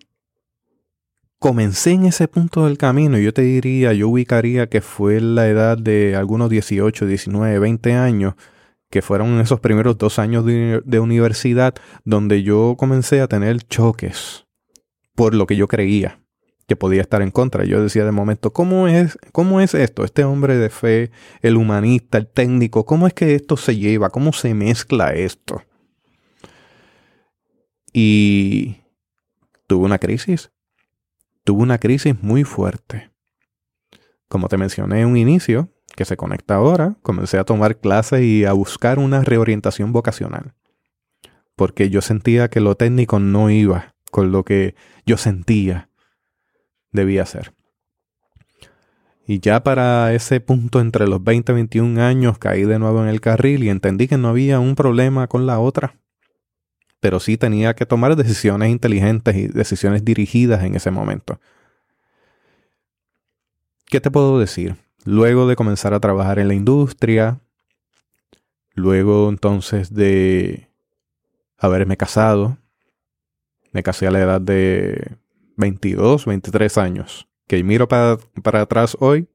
[1.40, 3.18] comencé en ese punto del camino.
[3.18, 8.34] Yo te diría, yo ubicaría que fue la edad de algunos 18, 19, 20 años
[8.90, 14.46] que fueron esos primeros dos años de, universidad donde yo comencé a tener choques
[15.16, 16.20] por lo que yo creía
[16.70, 17.66] que podía estar en contra.
[17.66, 20.04] Yo decía de momento, ¿cómo es, ¿cómo es esto?
[20.06, 21.10] Este hombre de fe,
[21.42, 24.12] el humanista, el técnico, ¿cómo es que esto se lleva?
[24.12, 25.64] ¿Cómo se mezcla esto?
[27.92, 28.78] Y
[29.66, 30.52] tuve una crisis.
[31.44, 33.10] Tuve una crisis muy fuerte.
[34.28, 38.46] Como te mencioné en un inicio, que se conecta ahora, comencé a tomar clases y
[38.46, 40.54] a buscar una reorientación vocacional.
[41.56, 44.76] Porque yo sentía que lo técnico no iba con lo que
[45.08, 45.89] yo sentía
[46.92, 47.54] debía ser.
[49.30, 53.10] Y ya para ese punto entre los 20 y 21 años caí de nuevo en
[53.10, 56.00] el carril y entendí que no había un problema con la otra.
[57.00, 61.40] Pero sí tenía que tomar decisiones inteligentes y decisiones dirigidas en ese momento.
[63.86, 64.78] ¿Qué te puedo decir?
[65.06, 67.40] Luego de comenzar a trabajar en la industria,
[68.74, 70.70] luego entonces de
[71.60, 72.58] haberme casado,
[73.74, 75.19] me casé a la edad de
[75.60, 79.28] 22, 23 años que miro para, atrás hoy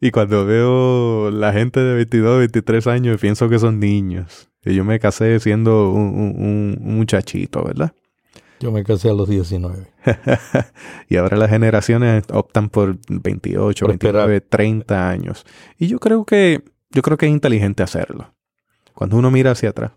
[0.00, 4.48] y cuando veo la gente de 22, 23 años pienso que son niños.
[4.64, 7.92] Y yo me casé siendo un, muchachito, ¿verdad?
[8.60, 9.86] Yo me casé a los 19.
[11.08, 15.44] y ahora las generaciones optan por 28, 29, 30 años.
[15.78, 18.34] Y yo creo que yo creo que es inteligente hacerlo.
[18.94, 19.92] Cuando uno mira hacia atrás.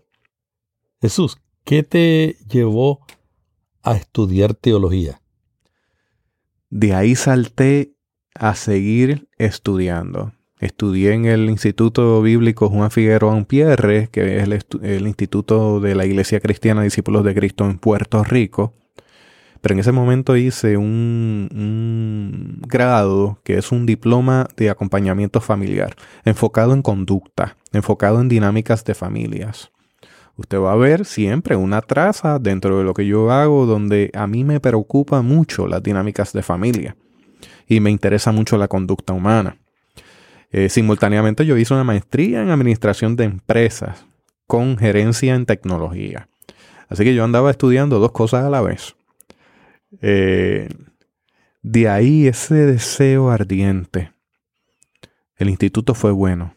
[1.00, 3.06] Jesús, ¿qué te llevó
[3.82, 5.21] a estudiar teología?
[6.72, 7.92] De ahí salté
[8.34, 10.32] a seguir estudiando.
[10.58, 14.48] Estudié en el Instituto Bíblico Juan Figueroa Pierre, que es
[14.82, 18.72] el, Instituto de la Iglesia Cristiana Discípulos de Cristo en Puerto Rico.
[19.60, 25.94] Pero en ese momento hice un, un, grado que es un diploma de acompañamiento familiar,
[26.24, 29.72] enfocado en conducta, enfocado en dinámicas de familias
[30.36, 34.26] usted va a ver siempre una traza dentro de lo que yo hago donde a
[34.26, 36.96] mí me preocupa mucho las dinámicas de familia
[37.66, 39.56] y me interesa mucho la conducta humana.
[40.50, 44.06] Eh, simultáneamente yo hice una maestría en administración de empresas
[44.46, 46.28] con gerencia en tecnología.
[46.88, 48.94] Así que yo andaba estudiando dos cosas a la vez.
[50.02, 50.68] Eh,
[51.62, 54.12] de ahí ese deseo ardiente.
[55.36, 56.54] El instituto fue bueno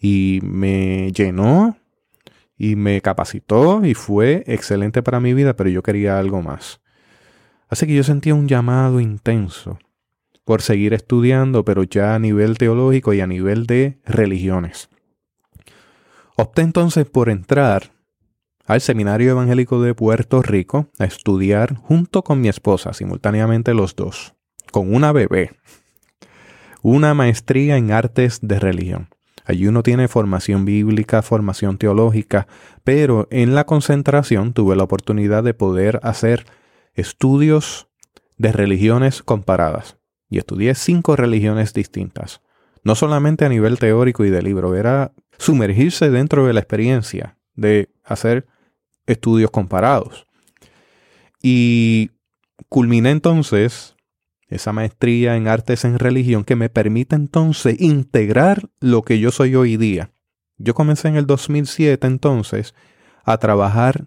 [0.00, 1.76] y me llenó
[2.56, 6.80] y me capacitó y fue excelente para mi vida, pero yo quería algo más.
[7.68, 9.78] Así que yo sentía un llamado intenso
[10.44, 14.88] por seguir estudiando, pero ya a nivel teológico y a nivel de religiones.
[16.36, 17.90] Opté entonces por entrar
[18.64, 24.34] al Seminario Evangélico de Puerto Rico a estudiar junto con mi esposa, simultáneamente los dos,
[24.70, 25.52] con una bebé,
[26.82, 29.08] una maestría en artes de religión.
[29.46, 32.48] Allí uno tiene formación bíblica, formación teológica,
[32.82, 36.46] pero en la concentración tuve la oportunidad de poder hacer
[36.94, 37.88] estudios
[38.36, 39.98] de religiones comparadas.
[40.28, 42.42] Y estudié cinco religiones distintas.
[42.82, 47.88] No solamente a nivel teórico y de libro, era sumergirse dentro de la experiencia de
[48.02, 48.46] hacer
[49.06, 50.26] estudios comparados.
[51.40, 52.10] Y
[52.68, 53.95] culminé entonces
[54.48, 59.54] esa maestría en artes en religión que me permite entonces integrar lo que yo soy
[59.56, 60.10] hoy día.
[60.58, 62.74] Yo comencé en el 2007 entonces
[63.24, 64.06] a trabajar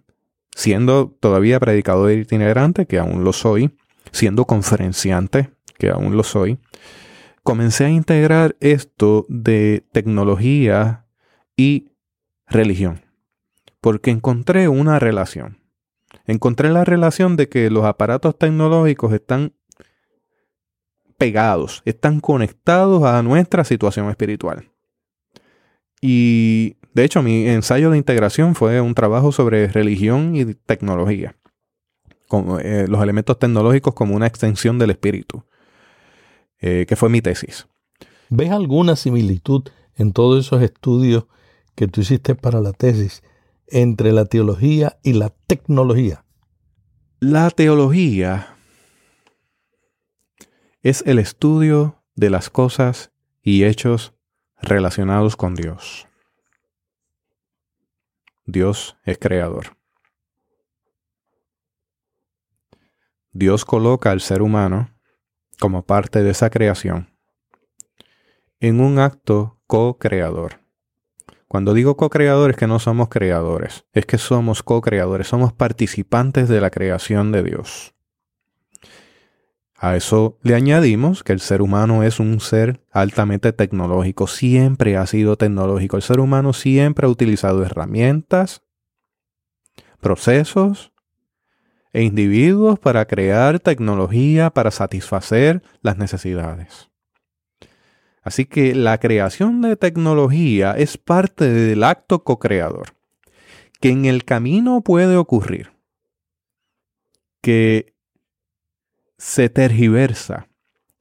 [0.55, 3.77] siendo todavía predicador itinerante, que aún lo soy,
[4.11, 6.59] siendo conferenciante, que aún lo soy.
[7.43, 11.05] Comencé a integrar esto de tecnología
[11.55, 11.91] y
[12.47, 13.01] religión,
[13.81, 15.59] porque encontré una relación.
[16.25, 19.53] Encontré la relación de que los aparatos tecnológicos están
[21.19, 24.71] pegados, están conectados a nuestra situación espiritual.
[26.01, 31.35] Y de hecho mi ensayo de integración fue un trabajo sobre religión y tecnología,
[32.27, 35.43] con eh, los elementos tecnológicos como una extensión del espíritu,
[36.61, 37.67] eh, que fue mi tesis.
[38.29, 39.63] ¿Ves alguna similitud
[39.95, 41.25] en todos esos estudios
[41.75, 43.23] que tú hiciste para la tesis
[43.67, 46.23] entre la teología y la tecnología?
[47.19, 48.55] La teología
[50.81, 53.11] es el estudio de las cosas
[53.41, 54.13] y hechos
[54.61, 56.07] relacionados con Dios.
[58.45, 59.77] Dios es creador.
[63.31, 64.89] Dios coloca al ser humano
[65.59, 67.09] como parte de esa creación
[68.61, 70.61] en un acto co-creador.
[71.47, 76.61] Cuando digo co-creador es que no somos creadores, es que somos co-creadores, somos participantes de
[76.61, 77.93] la creación de Dios.
[79.81, 85.07] A eso le añadimos que el ser humano es un ser altamente tecnológico, siempre ha
[85.07, 85.95] sido tecnológico.
[85.95, 88.61] El ser humano siempre ha utilizado herramientas,
[90.01, 90.91] procesos
[91.93, 96.89] e individuos para crear tecnología para satisfacer las necesidades.
[98.21, 102.95] Así que la creación de tecnología es parte del acto co-creador,
[103.79, 105.71] que en el camino puede ocurrir
[107.41, 107.95] que
[109.19, 110.47] se tergiversa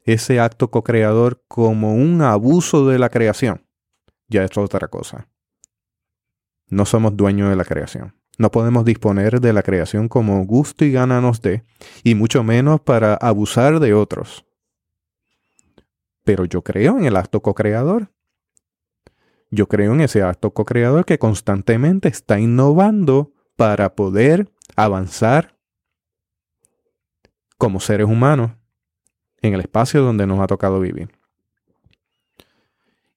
[0.04, 3.64] ese acto co-creador como un abuso de la creación,
[4.26, 5.28] ya es otra cosa.
[6.66, 8.14] No somos dueños de la creación.
[8.36, 11.64] No podemos disponer de la creación como gusto y gana nos dé,
[12.04, 14.44] y mucho menos para abusar de otros.
[16.24, 18.12] pero yo creo en el acto co-creador.
[19.50, 25.57] Yo creo en ese acto co-creador que constantemente está innovando para poder avanzar
[27.59, 28.52] como seres humanos
[29.42, 31.11] en el espacio donde nos ha tocado vivir.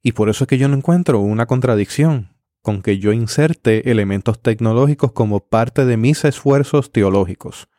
[0.03, 4.41] Y por eso es que yo no encuentro una contradicción con que yo inserte elementos
[4.41, 7.69] tecnológicos como parte de mis esfuerzos teológicos.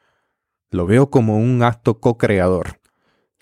[0.70, 2.80] Lo veo como un acto co-creador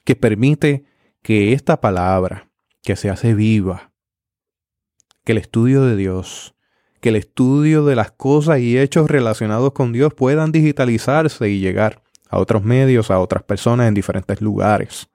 [0.04, 0.84] que permite
[1.22, 2.50] que esta palabra,
[2.82, 3.92] que se hace viva,
[5.24, 6.54] que el estudio de Dios,
[7.00, 12.02] que el estudio de las cosas y hechos relacionados con Dios puedan digitalizarse y llegar
[12.30, 15.10] a otros medios, a otras personas en diferentes lugares,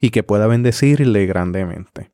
[0.00, 2.12] y que pueda bendecirle grandemente.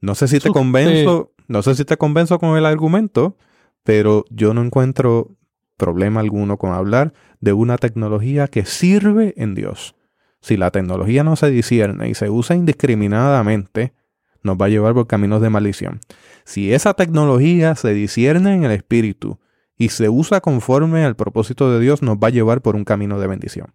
[0.00, 3.36] No sé si te convenzo, no sé si te convenzo con el argumento,
[3.82, 5.36] pero yo no encuentro
[5.76, 9.96] problema alguno con hablar de una tecnología que sirve en Dios.
[10.40, 13.94] Si la tecnología no se discierne y se usa indiscriminadamente,
[14.42, 16.00] nos va a llevar por caminos de maldición.
[16.44, 19.38] Si esa tecnología se discierne en el espíritu
[19.76, 23.18] y se usa conforme al propósito de Dios, nos va a llevar por un camino
[23.18, 23.74] de bendición.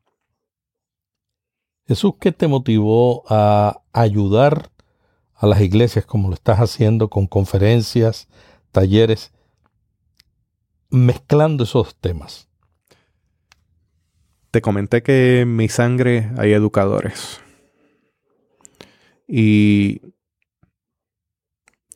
[1.88, 4.70] Jesús, ¿qué te motivó a ayudar
[5.34, 8.28] a las iglesias como lo estás haciendo con conferencias,
[8.72, 9.32] talleres,
[10.90, 12.48] mezclando esos temas?
[14.52, 17.42] Te comenté que en mi sangre hay educadores.
[19.28, 20.02] Y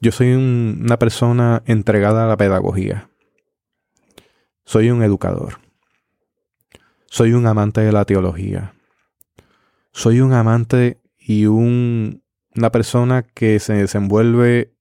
[0.02, 3.10] yo soy una persona entregada a la pedagogía.
[4.66, 5.60] Soy un educador.
[7.08, 8.74] Soy un amante de la teología.
[9.92, 12.24] Soy un amante y un,
[12.56, 14.74] una persona que se desenvuelve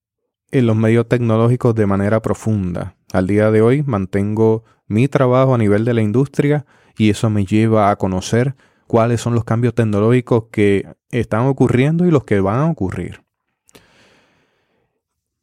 [0.50, 2.96] en los medios tecnológicos de manera profunda.
[3.12, 6.64] Al día de hoy mantengo mi trabajo a nivel de la industria
[6.96, 8.54] y eso me lleva a conocer
[8.86, 13.22] cuáles son los cambios tecnológicos que están ocurriendo y los que van a ocurrir.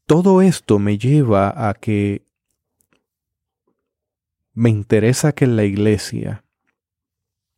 [0.05, 2.28] Todo esto me lleva a que
[4.53, 6.43] me interesa que la iglesia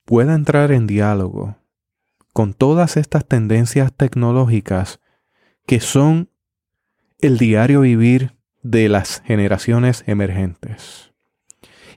[0.06, 1.58] pueda entrar en diálogo
[2.34, 5.00] con todas estas tendencias tecnológicas
[5.66, 6.30] que son
[7.20, 11.14] el diario vivir de las generaciones emergentes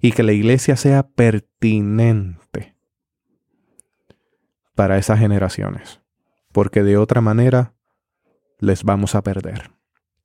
[0.01, 2.77] y que la iglesia sea pertinente
[4.75, 6.01] para esas generaciones,
[6.53, 7.75] porque de otra manera
[8.59, 9.71] les vamos a perder.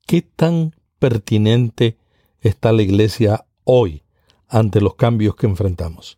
[0.06, 1.98] ¿Qué tan pertinente
[2.42, 4.04] está la iglesia hoy
[4.50, 6.18] ante los cambios que enfrentamos?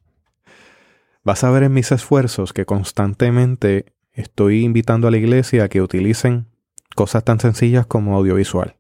[1.24, 5.82] Vas a ver en mis esfuerzos que constantemente estoy invitando a la iglesia a que
[5.82, 6.48] utilicen
[6.96, 8.76] cosas tan sencillas como audiovisual.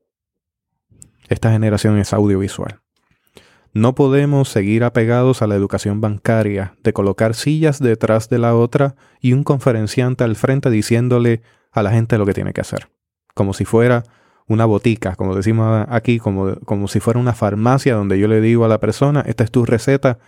[1.29, 2.81] Esta generación es audiovisual.
[3.73, 8.95] No podemos seguir apegados a la educación bancaria de colocar sillas detrás de la otra
[9.21, 11.41] y un conferenciante al frente diciéndole
[11.71, 12.89] a la gente lo que tiene que hacer.
[13.33, 14.03] Como si fuera
[14.51, 18.65] una botica, como decimos aquí, como, como si fuera una farmacia donde yo le digo
[18.65, 20.19] a la persona, esta es tu receta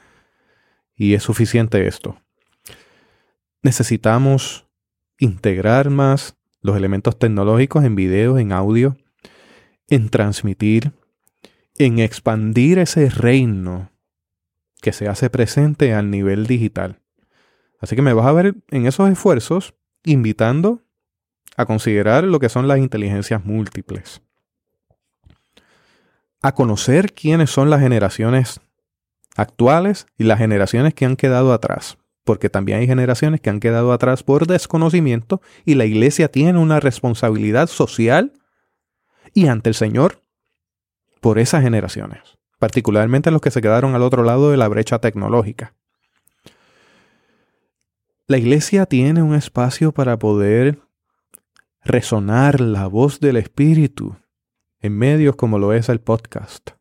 [0.96, 2.18] y es suficiente esto.
[3.62, 4.68] Necesitamos
[5.20, 8.98] integrar más los elementos tecnológicos en video, en audio,
[9.90, 10.92] en transmitir
[11.78, 13.92] en expandir ese reino
[14.82, 17.00] que se hace presente al nivel digital.
[17.80, 20.82] Así que me vas a ver en esos esfuerzos invitando
[21.56, 24.22] a considerar lo que son las inteligencias múltiples.
[26.42, 28.60] A conocer quiénes son las generaciones
[29.36, 31.98] actuales y las generaciones que han quedado atrás.
[32.24, 36.80] Porque también hay generaciones que han quedado atrás por desconocimiento y la iglesia tiene una
[36.80, 38.34] responsabilidad social
[39.34, 40.22] y ante el Señor
[41.20, 42.22] por esas generaciones,
[42.60, 45.74] particularmente los que se quedaron al otro lado de la brecha tecnológica.
[48.28, 50.80] La iglesia tiene un espacio para poder
[51.86, 54.16] resonar la voz del Espíritu
[54.80, 56.72] en medios como lo es el podcast.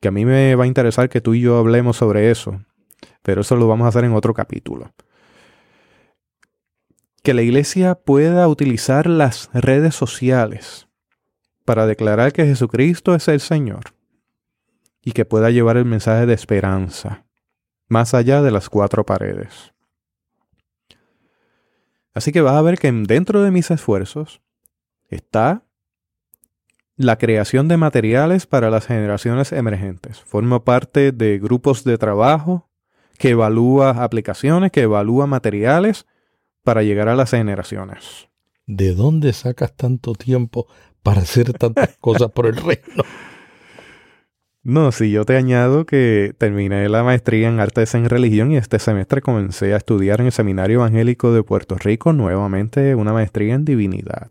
[0.00, 2.60] Que a mí me va a interesar que tú y yo hablemos sobre eso,
[3.22, 4.92] pero eso lo vamos a hacer en otro capítulo.
[7.22, 10.88] Que la iglesia pueda utilizar las redes sociales
[11.64, 13.94] para declarar que Jesucristo es el Señor
[15.02, 17.26] y que pueda llevar el mensaje de esperanza
[17.88, 19.72] más allá de las cuatro paredes.
[22.16, 24.40] Así que vas a ver que dentro de mis esfuerzos
[25.10, 25.64] está
[26.96, 30.20] la creación de materiales para las generaciones emergentes.
[30.20, 32.70] Formo parte de grupos de trabajo
[33.18, 36.06] que evalúa aplicaciones, que evalúa materiales
[36.64, 38.28] para llegar a las generaciones.
[38.66, 40.68] ¿De dónde sacas tanto tiempo
[41.02, 43.04] para hacer tantas cosas por el reino.
[44.66, 48.80] No, sí, yo te añado que terminé la maestría en artes en religión y este
[48.80, 53.64] semestre comencé a estudiar en el Seminario Evangélico de Puerto Rico nuevamente una maestría en
[53.64, 54.28] divinidad.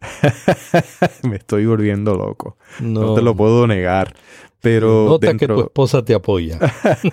[1.22, 2.56] Me estoy volviendo loco.
[2.80, 3.14] No.
[3.14, 4.12] te lo puedo negar.
[4.60, 6.58] Pero Nota que tu esposa te apoya.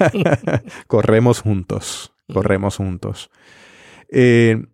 [0.87, 2.11] corremos juntos.
[2.33, 3.29] Corremos juntos.
[4.09, 4.65] Eh,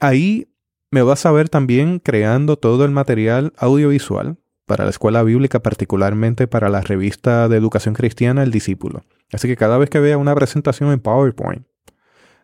[0.00, 0.48] ahí
[0.90, 6.46] me vas a ver también creando todo el material audiovisual para la escuela bíblica, particularmente
[6.46, 9.04] para la revista de educación cristiana El Discípulo.
[9.32, 11.66] Así que cada vez que vea una presentación en PowerPoint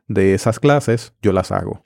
[0.09, 1.85] de esas clases, yo las hago.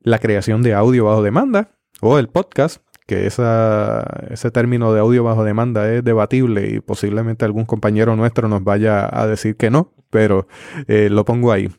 [0.00, 5.44] La creación de audio bajo demanda o el podcast, que ese término de audio bajo
[5.44, 10.46] demanda es debatible y posiblemente algún compañero nuestro nos vaya a decir que no, pero
[10.86, 11.70] eh, lo pongo ahí.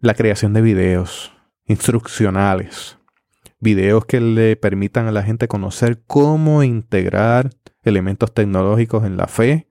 [0.00, 1.32] La creación de videos
[1.64, 2.95] instruccionales,
[3.66, 7.50] videos que le permitan a la gente conocer cómo integrar
[7.82, 9.66] elementos tecnológicos en la fe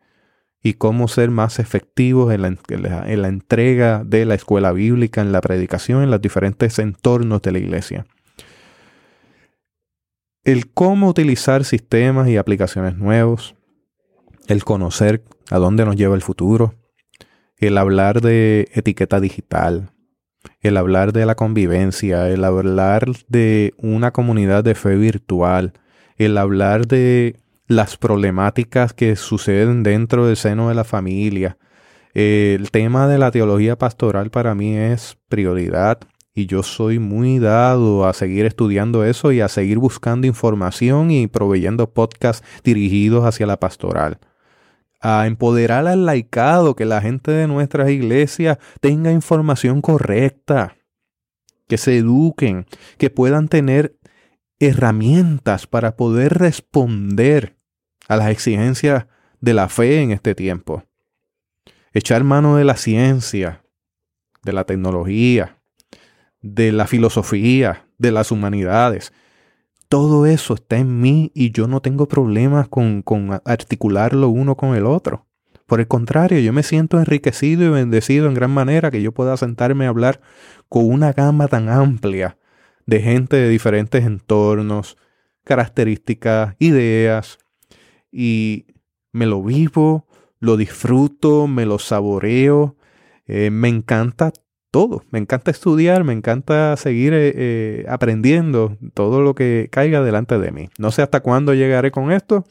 [0.61, 6.03] y cómo ser más efectivos en la, entrega de la escuela bíblica, en la predicación,
[6.03, 8.05] en los diferentes entornos de la iglesia.
[10.43, 13.55] El cómo utilizar sistemas y aplicaciones nuevos,
[14.49, 16.75] el conocer a dónde nos lleva el futuro,
[17.57, 19.94] el hablar de etiqueta digital,
[20.61, 25.73] el hablar de la convivencia, el hablar de una comunidad de fe virtual,
[26.17, 27.37] el hablar de
[27.67, 31.57] las problemáticas que suceden dentro del seno de la familia.
[32.13, 35.99] El tema de la teología pastoral para mí es prioridad
[36.33, 41.27] y yo soy muy dado a seguir estudiando eso y a seguir buscando información y
[41.27, 44.19] proveyendo podcasts dirigidos hacia la pastoral
[45.07, 50.77] a empoderar al laicado, que la gente de nuestras iglesias tenga información correcta,
[51.67, 52.65] que se eduquen,
[52.97, 53.99] que puedan tener
[54.59, 57.55] herramientas para poder responder
[58.07, 59.05] a las exigencias
[59.41, 60.85] de la fe en este tiempo.
[61.93, 63.63] Echar mano de la ciencia,
[64.41, 65.61] de la tecnología,
[66.41, 69.13] de la filosofía, de las humanidades,
[69.95, 74.75] todo eso está en mí y yo no tengo problemas con, con articularlo uno con
[74.75, 75.25] el otro.
[75.67, 79.37] Por el contrario, yo me siento enriquecido y bendecido en gran manera que yo pueda
[79.37, 80.19] sentarme a hablar
[80.67, 82.37] con una gama tan amplia
[82.85, 84.97] de gente de diferentes entornos,
[85.45, 87.37] características, ideas,
[88.11, 88.65] y
[89.13, 90.09] me lo vivo,
[90.41, 92.75] lo disfruto, me lo saboreo,
[93.27, 94.33] eh, me encanta
[94.75, 95.05] todo.
[95.09, 100.51] Me encanta estudiar, me encanta seguir eh, eh, aprendiendo todo lo que caiga delante de
[100.51, 100.67] mí.
[100.77, 102.43] No sé hasta cuándo llegaré con esto,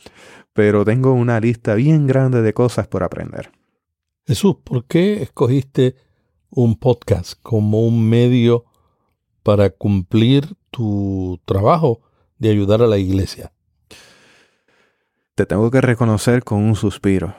[0.55, 3.53] pero tengo una lista bien grande de cosas por aprender.
[4.27, 5.97] Jesús, ¿por qué escogiste
[6.49, 8.64] un podcast como un medio
[9.43, 12.01] para cumplir tu trabajo
[12.39, 13.53] de ayudar a la iglesia?
[15.35, 17.35] Te tengo que reconocer con un suspiro.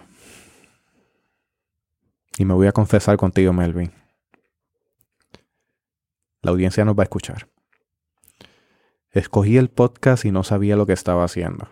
[2.38, 4.05] Y me voy a confesar contigo, Melvin.
[6.46, 7.50] La audiencia nos va a escuchar.
[9.10, 11.68] Escogí el podcast y no sabía lo que estaba haciendo.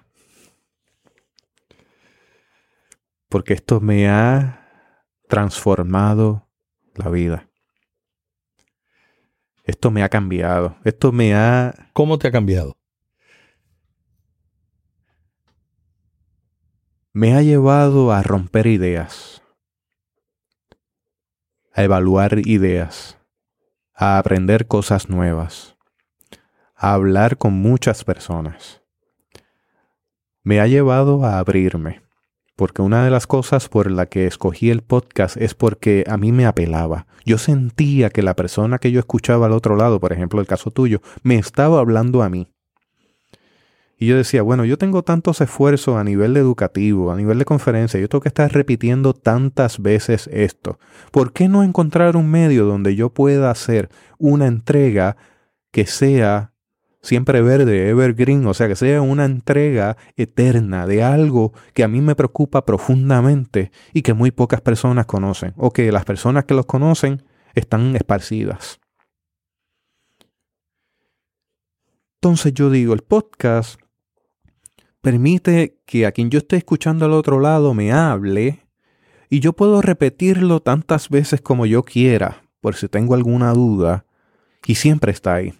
[3.29, 4.97] Porque esto me ha
[5.29, 6.49] transformado
[6.95, 7.51] la vida.
[9.63, 10.75] Esto me ha cambiado.
[10.85, 11.91] Esto me ha...
[11.93, 12.75] ¿Cómo te ha cambiado?
[17.11, 19.43] Me ha llevado a romper ideas.
[21.73, 23.19] A evaluar ideas
[23.95, 25.75] a aprender cosas nuevas,
[26.75, 28.81] a hablar con muchas personas.
[30.43, 32.01] Me ha llevado a abrirme,
[32.55, 36.31] porque una de las cosas por la que escogí el podcast es porque a mí
[36.31, 37.07] me apelaba.
[37.25, 40.71] Yo sentía que la persona que yo escuchaba al otro lado, por ejemplo el caso
[40.71, 42.52] tuyo, me estaba hablando a mí.
[44.03, 48.01] Y yo decía, bueno, yo tengo tantos esfuerzos a nivel educativo, a nivel de conferencia,
[48.01, 50.77] yo tengo que estar repitiendo tantas veces esto.
[51.09, 53.87] ¿Por qué no encontrar un medio donde yo pueda hacer
[54.17, 55.15] una entrega
[55.71, 56.51] que sea
[57.01, 62.01] siempre verde, evergreen, o sea, que sea una entrega eterna de algo que a mí
[62.01, 66.65] me preocupa profundamente y que muy pocas personas conocen, o que las personas que los
[66.65, 67.23] conocen
[67.55, 68.81] están esparcidas?
[72.15, 73.79] Entonces yo digo, el podcast
[75.03, 78.65] permite que a quien yo esté escuchando al otro lado me hable
[79.29, 84.05] y yo puedo repetirlo tantas veces como yo quiera, por si tengo alguna duda,
[84.65, 85.53] y siempre está ahí.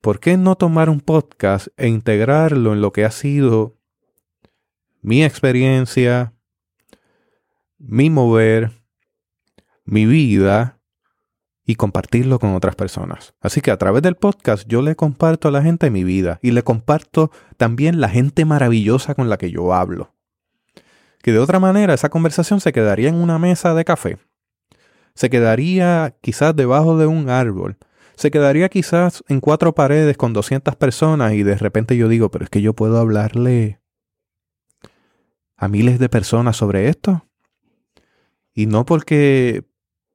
[0.00, 3.76] ¿Por qué no tomar un podcast e integrarlo en lo que ha sido
[5.02, 6.32] mi experiencia,
[7.76, 8.70] mi mover,
[9.84, 10.73] mi vida
[11.66, 13.34] y compartirlo con otras personas.
[13.40, 16.50] Así que a través del podcast yo le comparto a la gente mi vida y
[16.50, 20.12] le comparto también la gente maravillosa con la que yo hablo.
[21.22, 24.18] que de otra manera esa conversación se quedaría en una mesa de café.
[25.14, 27.78] Se quedaría quizás debajo de un árbol.
[28.14, 32.44] Se quedaría quizás en cuatro paredes con 200 personas y de repente yo digo, pero
[32.44, 33.80] es que yo puedo hablarle
[35.56, 37.26] a miles de personas sobre esto.
[38.52, 39.64] Y no porque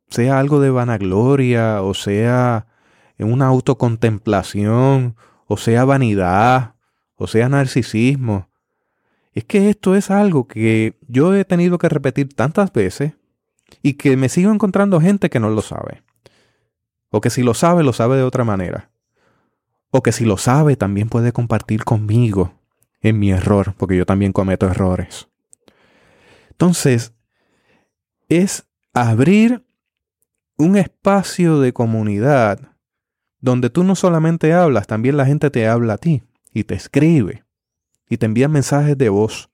[0.10, 2.68] sea algo de vanagloria o sea
[3.18, 5.16] una autocontemplación
[5.48, 6.76] o sea vanidad
[7.16, 8.50] o sea narcisismo.
[9.34, 13.14] Es que esto es algo que yo he tenido que repetir tantas veces
[13.84, 16.02] y que me sigo encontrando gente que no lo sabe.
[17.12, 18.90] O que si lo sabe, lo sabe de otra manera.
[19.92, 22.54] O que si lo sabe, también puede compartir conmigo
[23.02, 25.28] en mi error, porque yo también cometo errores.
[26.52, 27.14] Entonces,
[28.28, 29.66] es abrir
[30.60, 32.60] un espacio de comunidad
[33.40, 36.22] donde tú no solamente hablas, también la gente te habla a ti
[36.54, 37.46] y te escribe
[38.10, 39.50] y te envían mensajes de voz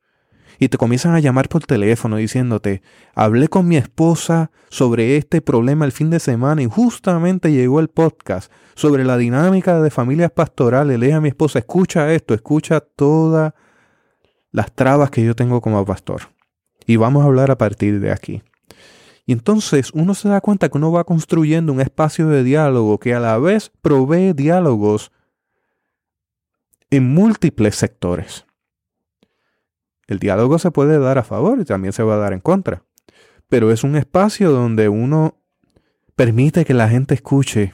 [0.57, 2.81] y te comienzan a llamar por teléfono diciéndote,
[3.13, 7.89] hablé con mi esposa sobre este problema el fin de semana y justamente llegó el
[7.89, 10.97] podcast sobre la dinámica de familias pastorales.
[10.97, 13.53] Le a mi esposa, escucha esto, escucha todas
[14.51, 16.21] las trabas que yo tengo como pastor.
[16.87, 18.41] Y vamos a hablar a partir de aquí.
[19.25, 23.15] Y entonces uno se da cuenta que uno va construyendo un espacio de diálogo que
[23.15, 25.11] a la vez provee diálogos
[26.91, 28.45] en múltiples sectores.
[30.07, 32.83] El diálogo se puede dar a favor y también se va a dar en contra,
[33.49, 35.41] pero es un espacio donde uno
[36.15, 37.73] permite que la gente escuche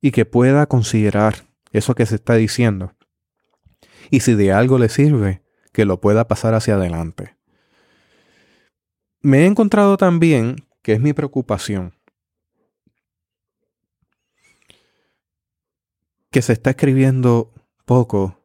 [0.00, 2.94] y que pueda considerar eso que se está diciendo.
[4.10, 5.42] Y si de algo le sirve,
[5.72, 7.37] que lo pueda pasar hacia adelante.
[9.20, 11.92] Me he encontrado también, que es mi preocupación,
[16.30, 17.52] que se está escribiendo
[17.84, 18.40] poco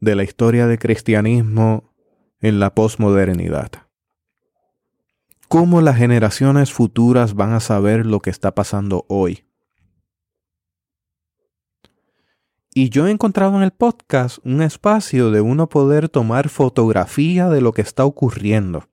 [0.00, 1.92] de la historia del cristianismo
[2.40, 3.72] en la posmodernidad.
[5.48, 9.44] ¿Cómo las generaciones futuras van a saber lo que está pasando hoy?
[12.72, 17.60] Y yo he encontrado en el podcast un espacio de uno poder tomar fotografía de
[17.60, 18.88] lo que está ocurriendo.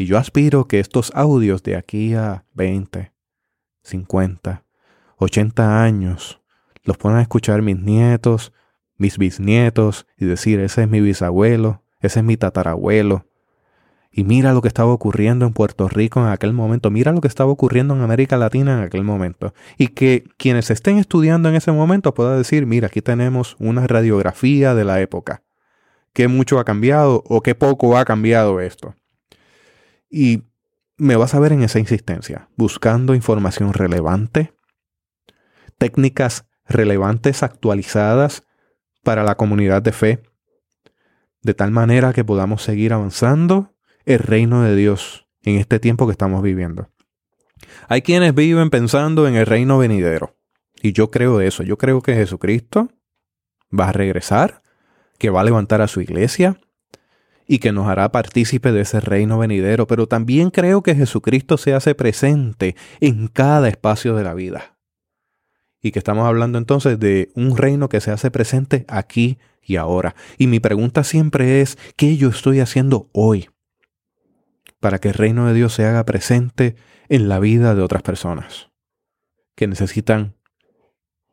[0.00, 3.12] Y yo aspiro que estos audios de aquí a 20,
[3.82, 4.64] 50,
[5.18, 6.40] 80 años
[6.84, 8.54] los puedan escuchar mis nietos,
[8.96, 13.26] mis bisnietos y decir, ese es mi bisabuelo, ese es mi tatarabuelo.
[14.10, 17.28] Y mira lo que estaba ocurriendo en Puerto Rico en aquel momento, mira lo que
[17.28, 19.52] estaba ocurriendo en América Latina en aquel momento.
[19.76, 24.74] Y que quienes estén estudiando en ese momento puedan decir, mira, aquí tenemos una radiografía
[24.74, 25.42] de la época.
[26.14, 28.94] Qué mucho ha cambiado o qué poco ha cambiado esto.
[30.10, 30.42] Y
[30.96, 34.52] me vas a ver en esa insistencia, buscando información relevante,
[35.78, 38.42] técnicas relevantes actualizadas
[39.02, 40.22] para la comunidad de fe,
[41.42, 46.12] de tal manera que podamos seguir avanzando el reino de Dios en este tiempo que
[46.12, 46.90] estamos viviendo.
[47.88, 50.36] Hay quienes viven pensando en el reino venidero,
[50.82, 52.90] y yo creo eso, yo creo que Jesucristo
[53.78, 54.62] va a regresar,
[55.18, 56.60] que va a levantar a su iglesia
[57.52, 61.74] y que nos hará partícipe de ese reino venidero, pero también creo que Jesucristo se
[61.74, 64.78] hace presente en cada espacio de la vida
[65.82, 70.14] y que estamos hablando entonces de un reino que se hace presente aquí y ahora.
[70.38, 73.50] Y mi pregunta siempre es, ¿qué yo estoy haciendo hoy
[74.78, 76.76] para que el reino de Dios se haga presente
[77.08, 78.70] en la vida de otras personas
[79.56, 80.36] que necesitan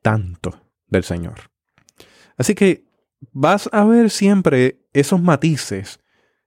[0.02, 1.52] tanto del Señor?
[2.38, 2.86] Así que
[3.32, 6.00] vas a ver siempre esos matices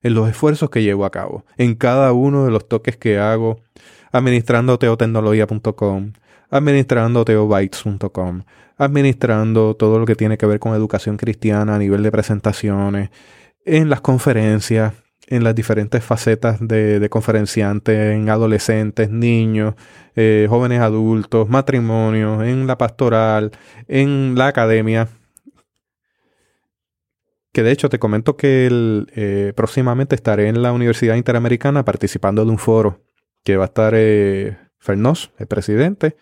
[0.02, 3.60] en los esfuerzos que llevo a cabo, en cada uno de los toques que hago,
[4.12, 6.12] administrando teotecnología.com,
[6.50, 8.42] administrando teobytes.com,
[8.76, 13.10] administrando todo lo que tiene que ver con educación cristiana a nivel de presentaciones,
[13.64, 14.94] en las conferencias,
[15.26, 19.74] en las diferentes facetas de, de conferenciante, en adolescentes, niños,
[20.16, 23.52] eh, jóvenes adultos, matrimonios, en la pastoral,
[23.86, 25.08] en la academia.
[27.52, 28.68] Que de hecho te comento que
[29.16, 33.02] eh, próximamente estaré en la Universidad Interamericana participando de un foro
[33.42, 34.56] que va a estar eh,
[35.38, 36.16] el presidente,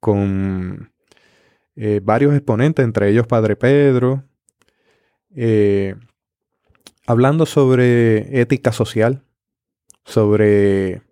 [0.00, 0.92] con
[1.76, 4.24] eh, varios exponentes, entre ellos Padre Pedro,
[5.34, 5.96] eh,
[7.06, 9.24] hablando sobre ética social,
[10.04, 11.02] sobre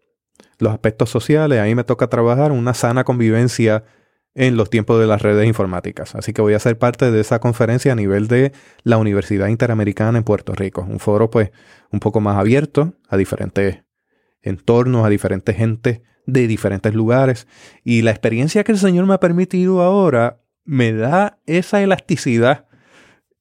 [0.59, 1.59] los aspectos sociales.
[1.59, 3.85] A mí me toca trabajar una sana convivencia
[4.35, 6.15] en los tiempos de las redes informáticas.
[6.15, 8.53] Así que voy a ser parte de esa conferencia a nivel de
[8.83, 10.87] la Universidad Interamericana en Puerto Rico.
[10.89, 11.51] Un foro pues
[11.91, 13.85] un poco más abierto a diferentes
[14.41, 17.47] entornos, a diferentes gentes de diferentes lugares.
[17.85, 22.67] Y la experiencia que el Señor me ha permitido ahora me da esa elasticidad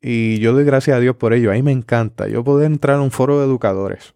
[0.02, 1.52] y yo doy gracias a Dios por ello.
[1.52, 4.16] A mí me encanta yo poder entrar a un foro de educadores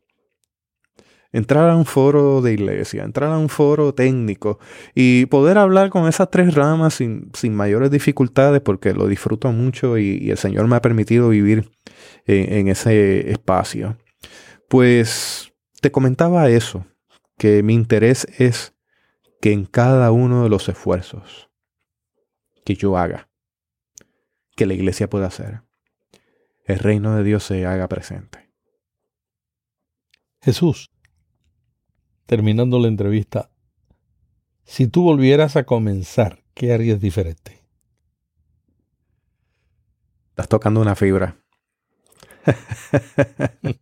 [1.35, 4.57] entrar a un foro de iglesia, entrar a un foro técnico
[4.93, 10.31] y poder hablar con esas tres ramas sin, mayores dificultades porque lo disfruto mucho y,
[10.31, 11.69] el Señor me ha permitido vivir
[12.25, 13.97] en, ese espacio.
[14.69, 16.85] Pues te comentaba eso,
[17.37, 18.73] que mi interés es
[19.41, 21.49] que en cada uno de los esfuerzos
[22.63, 23.27] que yo haga,
[24.55, 25.63] que la iglesia pueda hacer,
[26.63, 28.53] el reino de Dios se haga presente.
[30.41, 30.94] Jesús,
[32.25, 33.49] terminando la entrevista,
[34.63, 37.61] si tú volvieras a comenzar, ¿qué harías diferente?
[40.29, 41.37] Estás tocando una fibra.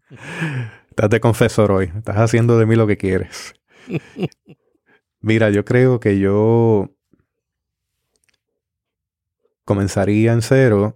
[0.89, 1.91] Estás de confesor hoy.
[1.95, 3.55] Estás haciendo de mí lo que quieres.
[5.21, 6.91] Mira, yo creo que yo
[9.65, 10.95] comenzaría en cero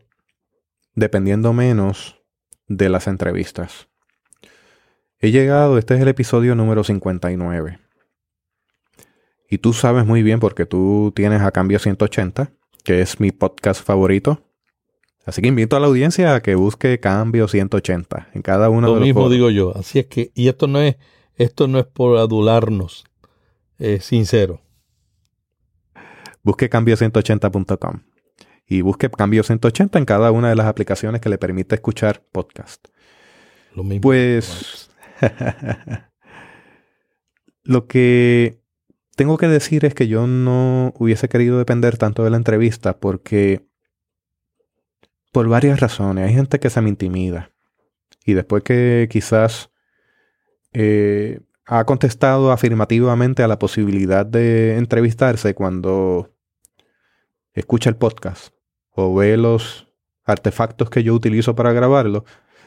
[0.94, 2.22] dependiendo menos
[2.68, 3.90] de las entrevistas.
[5.20, 7.80] He llegado, este es el episodio número 59.
[9.50, 12.52] Y tú sabes muy bien porque tú tienes a Cambio 180,
[12.84, 14.44] que es mi podcast favorito.
[15.26, 18.94] Así que invito a la audiencia a que busque Cambio 180 en cada uno de
[18.94, 19.76] los Lo mismo digo yo.
[19.76, 20.98] Así es que, y esto no es,
[21.36, 23.04] esto no es por adularnos,
[23.80, 24.62] es sincero.
[26.44, 28.02] Busque cambio180.com
[28.68, 32.88] y busque Cambio 180 en cada una de las aplicaciones que le permite escuchar podcast.
[33.74, 34.02] Lo mismo.
[34.02, 34.90] Pues
[37.64, 38.62] Lo que
[39.16, 43.68] tengo que decir es que yo no hubiese querido depender tanto de la entrevista porque
[45.32, 46.28] por varias razones.
[46.28, 47.52] Hay gente que se me intimida
[48.26, 49.70] y después que quizás
[50.74, 56.34] eh, ha contestado afirmativamente a la posibilidad de entrevistarse cuando
[57.54, 58.54] escucha el podcast
[58.92, 59.88] o ve los
[60.24, 62.26] artefactos que yo utilizo para grabarlo,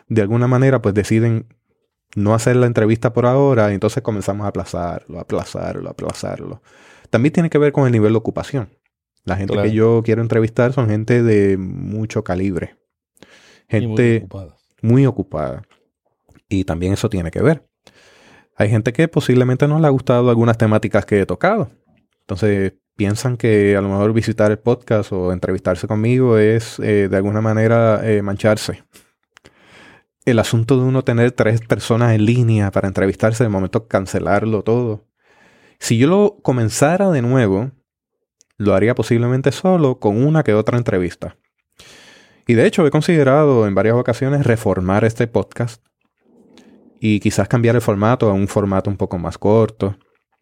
[0.08, 1.46] de alguna manera pues deciden
[2.16, 6.62] no hacer la entrevista por ahora y entonces comenzamos a aplazarlo, aplazarlo, aplazarlo.
[7.10, 8.70] También tiene que ver con el nivel de ocupación.
[9.24, 12.76] La gente que yo quiero entrevistar son gente de mucho calibre.
[13.68, 14.26] Gente
[14.82, 15.62] muy ocupada.
[16.48, 17.68] Y también eso tiene que ver.
[18.56, 21.70] Hay gente que posiblemente no le ha gustado algunas temáticas que he tocado.
[22.20, 27.16] Entonces piensan que a lo mejor visitar el podcast o entrevistarse conmigo es eh, de
[27.16, 28.84] alguna manera eh, mancharse
[30.24, 35.06] el asunto de uno tener tres personas en línea para entrevistarse, de momento cancelarlo todo.
[35.78, 37.70] Si yo lo comenzara de nuevo,
[38.58, 41.36] lo haría posiblemente solo con una que otra entrevista.
[42.46, 45.82] Y de hecho he considerado en varias ocasiones reformar este podcast
[46.98, 49.96] y quizás cambiar el formato a un formato un poco más corto,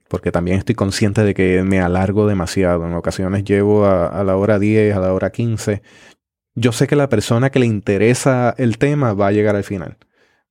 [0.09, 2.87] porque también estoy consciente de que me alargo demasiado.
[2.87, 5.83] En ocasiones llevo a, a la hora 10, a la hora 15
[6.59, 9.97] yo sé que la persona que le interesa el tema va a llegar al final.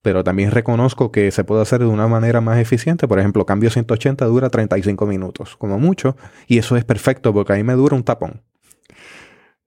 [0.01, 3.07] Pero también reconozco que se puede hacer de una manera más eficiente.
[3.07, 6.15] Por ejemplo, cambio 180 dura 35 minutos, como mucho.
[6.47, 8.43] Y eso es perfecto porque ahí me dura un tapón.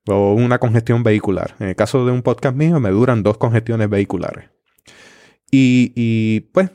[0.07, 1.55] O una congestión vehicular.
[1.59, 4.49] En el caso de un podcast mío, me duran dos congestiones vehiculares.
[5.51, 6.71] Y, y pues,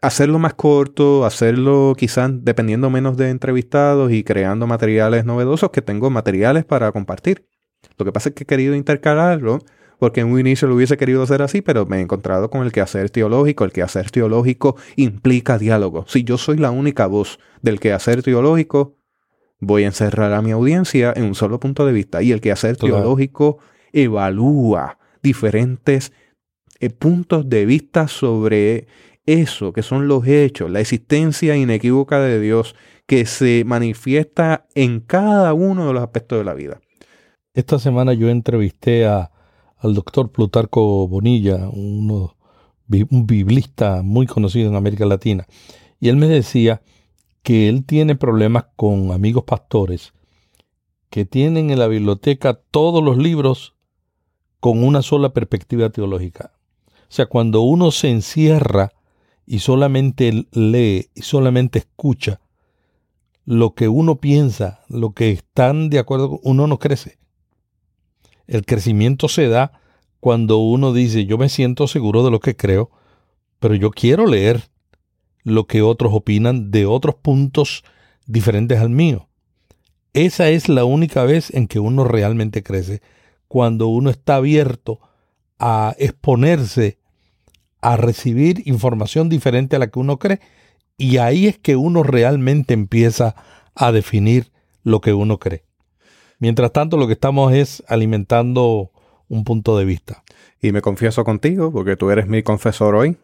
[0.00, 6.10] hacerlo más corto, hacerlo quizás dependiendo menos de entrevistados y creando materiales novedosos, que tengo
[6.10, 7.48] materiales para compartir.
[7.96, 9.60] Lo que pasa es que he querido intercalarlo
[9.98, 12.72] porque en un inicio lo hubiese querido hacer así, pero me he encontrado con el
[12.72, 13.64] quehacer teológico.
[13.64, 16.04] El quehacer teológico implica diálogo.
[16.06, 18.96] Si yo soy la única voz del quehacer teológico,
[19.58, 22.22] voy a encerrar a mi audiencia en un solo punto de vista.
[22.22, 23.58] Y el quehacer teológico
[23.92, 26.12] evalúa diferentes
[26.78, 28.86] eh, puntos de vista sobre
[29.26, 32.74] eso, que son los hechos, la existencia inequívoca de Dios
[33.06, 36.80] que se manifiesta en cada uno de los aspectos de la vida.
[37.58, 39.32] Esta semana yo entrevisté a,
[39.78, 42.30] al doctor Plutarco Bonilla, un
[43.26, 45.44] biblista muy conocido en América Latina,
[45.98, 46.82] y él me decía
[47.42, 50.12] que él tiene problemas con amigos pastores
[51.10, 53.74] que tienen en la biblioteca todos los libros
[54.60, 56.52] con una sola perspectiva teológica.
[56.86, 58.92] O sea, cuando uno se encierra
[59.46, 62.40] y solamente lee y solamente escucha
[63.44, 67.18] lo que uno piensa, lo que están de acuerdo, uno no crece.
[68.48, 69.80] El crecimiento se da
[70.20, 72.90] cuando uno dice, yo me siento seguro de lo que creo,
[73.60, 74.70] pero yo quiero leer
[75.44, 77.84] lo que otros opinan de otros puntos
[78.26, 79.28] diferentes al mío.
[80.14, 83.02] Esa es la única vez en que uno realmente crece,
[83.48, 84.98] cuando uno está abierto
[85.58, 86.98] a exponerse,
[87.82, 90.40] a recibir información diferente a la que uno cree,
[90.96, 93.36] y ahí es que uno realmente empieza
[93.74, 94.50] a definir
[94.82, 95.67] lo que uno cree.
[96.38, 98.92] Mientras tanto, lo que estamos es alimentando
[99.28, 100.22] un punto de vista.
[100.60, 103.16] Y me confieso contigo, porque tú eres mi confesor hoy.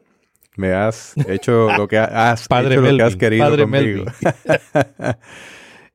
[0.57, 4.05] Me has hecho lo que has, padre hecho Melvin, lo que has querido padre conmigo.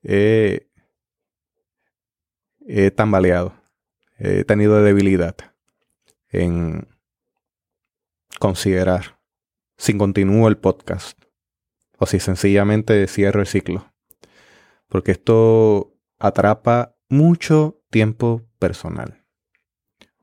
[0.01, 0.65] Eh,
[2.65, 3.53] he tambaleado.
[4.17, 5.36] He tenido debilidad
[6.30, 6.88] en
[8.39, 9.20] considerar
[9.78, 11.22] si continúo el podcast
[11.97, 13.91] o si sencillamente cierro el ciclo.
[14.88, 19.26] Porque esto atrapa mucho tiempo personal.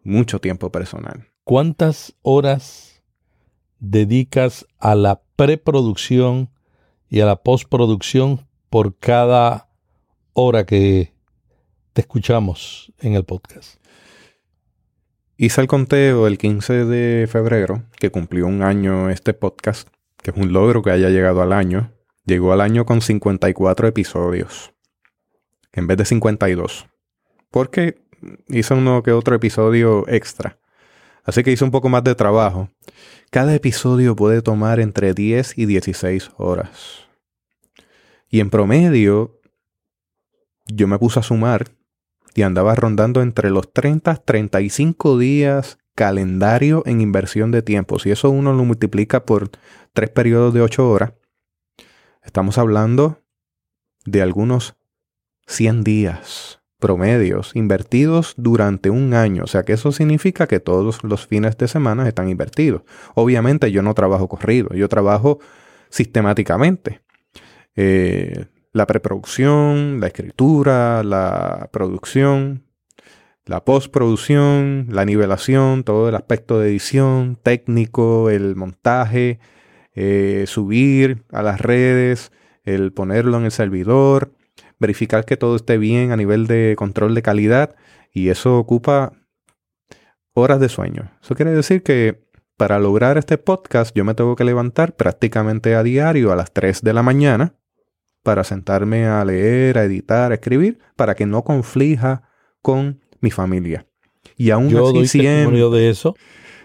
[0.05, 1.27] Mucho tiempo personal.
[1.43, 3.03] ¿Cuántas horas
[3.81, 6.51] dedicas a la preproducción
[7.09, 9.69] y a la postproducción por cada
[10.33, 11.13] hora que
[11.93, 13.81] te escuchamos en el podcast?
[15.37, 19.89] Hice el conteo el 15 de febrero, que cumplió un año este podcast,
[20.23, 21.93] que es un logro que haya llegado al año.
[22.25, 24.73] Llegó al año con 54 episodios,
[25.77, 26.89] en vez de 52.
[27.51, 28.03] Porque
[28.49, 30.59] hice uno que otro episodio extra.
[31.23, 32.71] Así que hice un poco más de trabajo.
[33.31, 37.07] Cada episodio puede tomar entre 10 y 16 horas.
[38.29, 39.41] Y en promedio,
[40.67, 41.67] yo me puse a sumar
[42.35, 47.99] y andaba rondando entre los 30 35 días calendario en inversión de tiempo.
[47.99, 49.51] Si eso uno lo multiplica por
[49.93, 51.13] tres periodos de 8 horas,
[52.23, 53.23] estamos hablando
[54.05, 54.77] de algunos
[55.47, 59.45] 100 días promedios invertidos durante un año.
[59.45, 62.83] O sea que eso significa que todos los fines de semana están invertidos.
[63.15, 65.39] Obviamente yo no trabajo corrido, yo trabajo
[65.89, 67.01] sistemáticamente.
[67.77, 72.65] Eh, la preproducción, la escritura, la producción,
[73.47, 79.39] la postproducción, la nivelación, todo el aspecto de edición, técnico, el montaje,
[79.95, 82.33] eh, subir a las redes,
[82.65, 84.36] el ponerlo en el servidor,
[84.79, 87.77] verificar que todo esté bien a nivel de control de calidad
[88.13, 89.13] y eso ocupa
[90.35, 91.11] horas de sueño.
[91.23, 95.83] Eso quiere decir que para lograr este podcast yo me tengo que levantar prácticamente a
[95.83, 97.55] diario a las 3 de la mañana
[98.23, 102.23] para sentarme a leer, a editar, a escribir, para que no conflija
[102.61, 103.87] con mi familia.
[104.37, 106.17] Y aún Yo así doy siempre, de eso.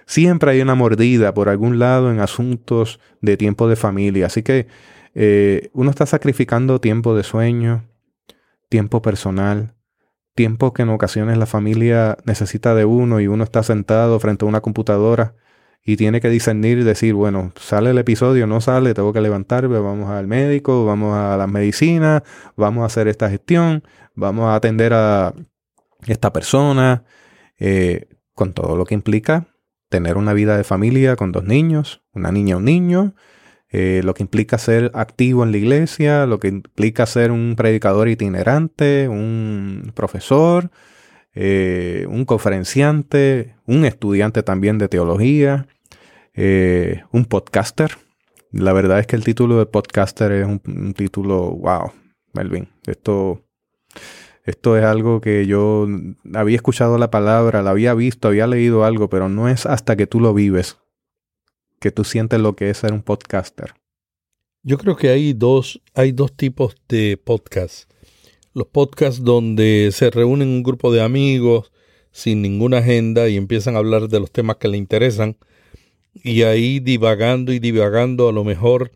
[0.06, 4.26] siempre hay una mordida por algún lado en asuntos de tiempo de familia.
[4.26, 4.68] Así que
[5.14, 7.86] eh, uno está sacrificando tiempo de sueño,
[8.72, 9.76] tiempo personal,
[10.34, 14.48] tiempo que en ocasiones la familia necesita de uno y uno está sentado frente a
[14.48, 15.36] una computadora
[15.84, 19.78] y tiene que discernir y decir, bueno, sale el episodio, no sale, tengo que levantarme,
[19.80, 22.24] vamos al médico, vamos a las medicinas,
[22.56, 23.84] vamos a hacer esta gestión,
[24.16, 25.34] vamos a atender a
[26.08, 27.04] esta persona,
[27.60, 29.48] eh, con todo lo que implica
[29.90, 33.16] tener una vida de familia con dos niños, una niña un niño,
[33.72, 38.10] eh, lo que implica ser activo en la iglesia, lo que implica ser un predicador
[38.10, 40.72] itinerante, un profesor,
[41.34, 45.68] eh, un conferenciante, un estudiante también de teología,
[46.34, 47.98] eh, un podcaster.
[48.52, 51.94] La verdad es que el título de podcaster es un, un título, wow,
[52.34, 53.46] Melvin, esto,
[54.44, 55.88] esto es algo que yo
[56.34, 60.08] había escuchado la palabra, la había visto, había leído algo, pero no es hasta que
[60.08, 60.81] tú lo vives
[61.82, 63.74] que tú sientes lo que es ser un podcaster.
[64.62, 67.88] Yo creo que hay dos, hay dos tipos de podcasts.
[68.54, 71.72] Los podcasts donde se reúnen un grupo de amigos
[72.12, 75.38] sin ninguna agenda y empiezan a hablar de los temas que le interesan.
[76.14, 78.92] Y ahí divagando y divagando, a lo mejor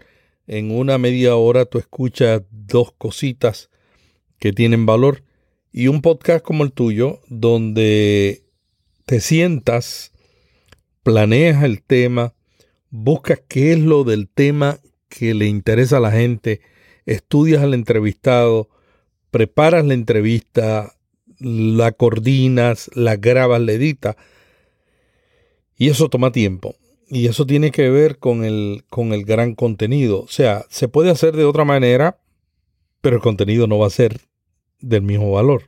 [0.45, 3.71] en una media hora tú escuchas dos cositas
[4.37, 5.23] que tienen valor.
[5.71, 8.43] Y un podcast como el tuyo, donde
[9.07, 10.11] te sientas,
[11.01, 12.34] planeas el tema,
[13.03, 14.79] buscas qué es lo del tema
[15.09, 16.61] que le interesa a la gente,
[17.05, 18.69] estudias al entrevistado,
[19.31, 20.95] preparas la entrevista,
[21.39, 24.15] la coordinas, la grabas, la editas.
[25.77, 26.75] Y eso toma tiempo.
[27.07, 30.21] Y eso tiene que ver con el, con el gran contenido.
[30.21, 32.19] O sea, se puede hacer de otra manera,
[33.01, 34.21] pero el contenido no va a ser
[34.79, 35.63] del mismo valor.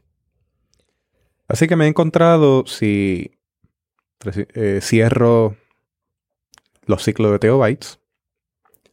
[1.48, 3.32] Así que me he encontrado, si
[4.56, 5.56] eh, cierro
[6.88, 8.00] los ciclos de Teobytes,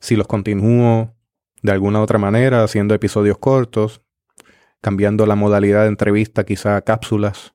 [0.00, 1.14] si los continúo
[1.62, 4.02] de alguna otra manera, haciendo episodios cortos,
[4.82, 7.54] cambiando la modalidad de entrevista, quizá a cápsulas,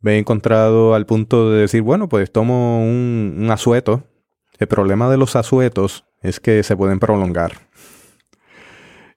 [0.00, 4.04] me he encontrado al punto de decir, bueno, pues tomo un, asueto.
[4.58, 7.52] El problema de los asuetos es que se pueden prolongar.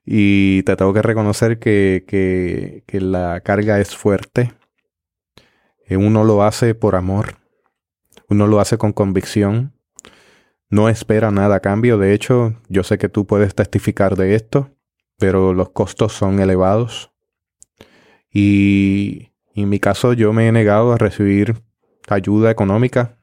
[0.04, 4.52] Y te tengo que reconocer que, que, que la carga es fuerte.
[5.88, 7.39] Uno lo hace por amor.
[8.30, 9.72] Uno lo hace con convicción.
[10.68, 11.98] No espera nada a cambio.
[11.98, 14.70] De hecho, yo sé que tú puedes testificar de esto,
[15.18, 17.10] pero los costos son elevados.
[18.32, 21.56] Y en mi caso yo me he negado a recibir
[22.08, 23.18] ayuda económica,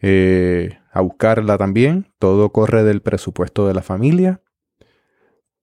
[0.00, 2.14] eh, a buscarla también.
[2.20, 4.40] Todo corre del presupuesto de la familia.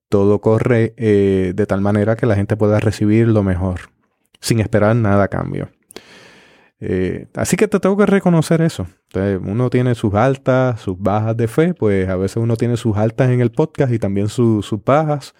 [0.09, 3.91] Todo corre eh, de tal manera que la gente pueda recibir lo mejor,
[4.41, 5.69] sin esperar nada a cambio.
[6.85, 8.85] Eh, así que te tengo que reconocer eso.
[9.41, 13.29] uno tiene sus altas, sus bajas de fe, pues a veces uno tiene sus altas
[13.29, 15.33] en el podcast y también sus bajas.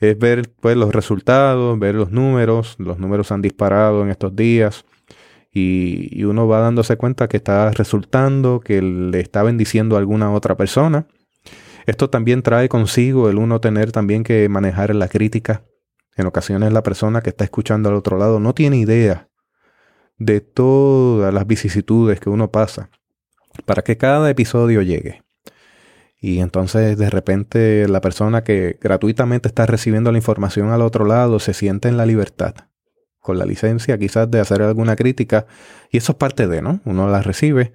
[0.00, 2.74] Es ver pues, los resultados, ver los números.
[2.78, 4.84] Los números han disparado en estos días.
[5.52, 10.32] Y, y, uno va dándose cuenta que está resultando, que le está bendiciendo a alguna
[10.32, 11.06] otra persona.
[11.86, 15.62] Esto también trae consigo el uno tener también que manejar la crítica.
[16.16, 19.28] En ocasiones la persona que está escuchando al otro lado no tiene idea
[20.24, 22.90] de todas las vicisitudes que uno pasa
[23.66, 25.22] para que cada episodio llegue.
[26.20, 31.40] Y entonces de repente la persona que gratuitamente está recibiendo la información al otro lado
[31.40, 32.54] se siente en la libertad,
[33.18, 35.46] con la licencia quizás de hacer alguna crítica.
[35.90, 36.80] Y eso es parte de, ¿no?
[36.84, 37.72] Uno la recibe,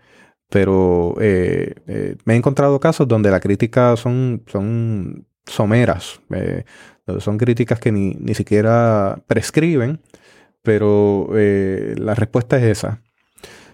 [0.50, 6.64] pero eh, eh, me he encontrado casos donde la crítica son, son someras, eh,
[7.20, 10.00] son críticas que ni, ni siquiera prescriben
[10.64, 13.02] pero eh, la respuesta es esa.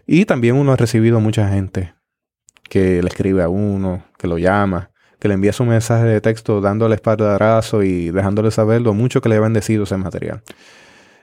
[0.05, 1.93] Y también uno ha recibido mucha gente
[2.69, 6.59] que le escribe a uno, que lo llama, que le envía su mensaje de texto
[6.59, 10.43] dándole espaldarazo y dejándole saber lo mucho que le ha bendecido ese material.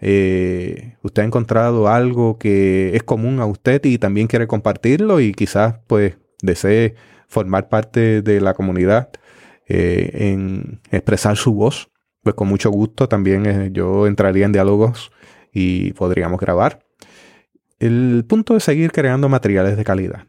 [0.00, 5.34] eh, usted ha encontrado algo que es común a usted y también quiere compartirlo y
[5.34, 6.94] quizás pues desee
[7.28, 9.10] formar parte de la comunidad
[9.68, 11.90] eh, en expresar su voz,
[12.22, 15.12] pues con mucho gusto también eh, yo entraría en diálogos
[15.52, 16.80] y podríamos grabar.
[17.78, 20.26] El punto es seguir creando materiales de calidad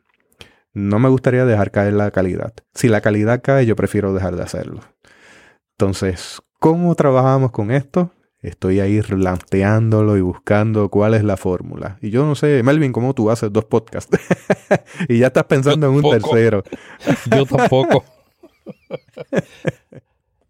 [0.74, 2.54] no me gustaría dejar caer la calidad.
[2.74, 4.82] Si la calidad cae, yo prefiero dejar de hacerlo.
[5.78, 8.12] Entonces, ¿cómo trabajamos con esto?
[8.42, 12.00] Estoy ahí planteándolo y buscando cuál es la fórmula.
[12.02, 14.18] Y yo no sé, Melvin, cómo tú haces dos podcasts.
[15.10, 16.64] y ya estás pensando en un tercero.
[17.36, 18.04] yo tampoco.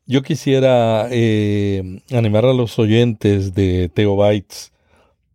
[0.05, 4.71] yo quisiera eh, animar a los oyentes de Teobytes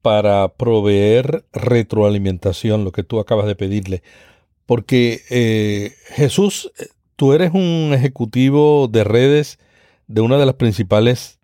[0.01, 4.03] para proveer retroalimentación, lo que tú acabas de pedirle
[4.67, 6.73] porque eh, Jesús,
[7.15, 9.59] tú eres un ejecutivo de redes
[10.09, 11.39] de una de las principales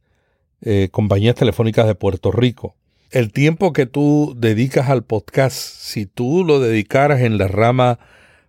[0.60, 2.76] eh, compañías telefónicas de Puerto Rico.
[3.10, 7.98] El tiempo que tú dedicas al podcast, si tú lo dedicaras en la rama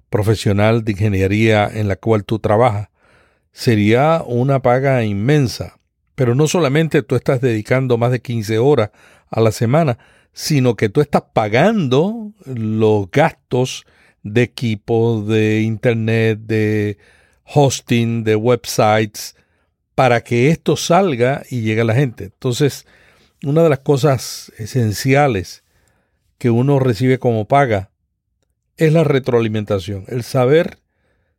[0.09, 2.89] profesional de ingeniería en la cual tú trabajas,
[3.51, 5.79] sería una paga inmensa.
[6.15, 8.91] Pero no solamente tú estás dedicando más de 15 horas
[9.29, 9.97] a la semana,
[10.33, 13.85] sino que tú estás pagando los gastos
[14.23, 16.97] de equipo, de internet, de
[17.45, 19.35] hosting, de websites,
[19.95, 22.25] para que esto salga y llegue a la gente.
[22.25, 22.87] Entonces,
[23.43, 25.63] una de las cosas esenciales
[26.37, 27.91] que uno recibe como paga
[28.77, 30.79] es la retroalimentación, el saber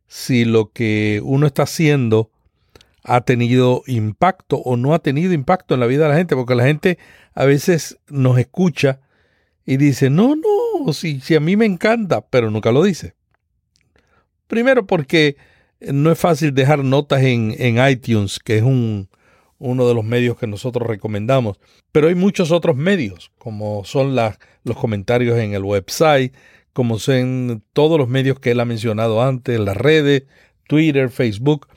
[0.07, 2.31] si lo que uno está haciendo
[3.03, 6.55] ha tenido impacto o no ha tenido impacto en la vida de la gente, porque
[6.55, 6.97] la gente
[7.33, 8.99] a veces nos escucha
[9.65, 13.13] y dice, no, no, si, si a mí me encanta, pero nunca lo dice.
[14.47, 15.37] Primero porque
[15.81, 19.09] no es fácil dejar notas en, en iTunes, que es un,
[19.59, 21.59] uno de los medios que nosotros recomendamos.
[21.91, 26.33] Pero hay muchos otros medios, como son los comentarios en el website,
[26.73, 30.23] como son todos los medios que él ha mencionado antes, las redes,
[30.67, 31.67] Twitter, Facebook.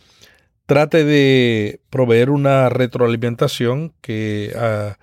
[0.66, 4.98] Trate de proveer una retroalimentación que ah,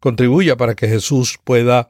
[0.00, 1.88] contribuya para que Jesús pueda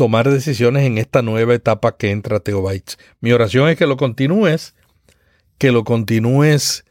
[0.00, 2.96] tomar decisiones en esta nueva etapa que entra Teobytes.
[3.20, 4.74] Mi oración es que lo continúes,
[5.58, 6.86] que lo continúes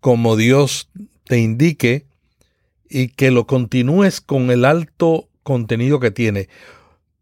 [0.00, 0.88] como Dios
[1.24, 2.06] te indique
[2.88, 6.48] y que lo continúes con el alto contenido que tiene.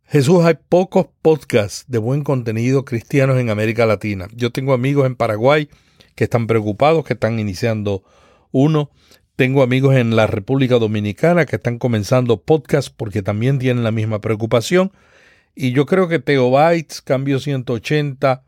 [0.06, 4.28] Jesús, hay pocos podcasts de buen contenido cristianos en América Latina.
[4.36, 5.68] Yo tengo amigos en Paraguay
[6.14, 8.04] que están preocupados, que están iniciando
[8.52, 8.92] Uno,
[9.34, 14.20] tengo amigos en la República Dominicana que están comenzando podcast porque también tienen la misma
[14.20, 14.92] preocupación.
[15.54, 18.42] Y yo creo que Teobytes, Cambio 180,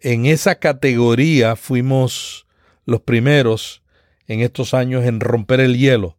[0.00, 2.46] en esa categoría fuimos
[2.84, 3.82] los primeros
[4.26, 6.18] en estos años en romper el hielo.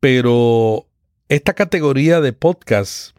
[0.00, 0.86] Pero
[1.28, 3.16] esta categoría de podcast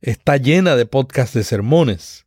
[0.00, 2.26] está llena de podcasts de sermones,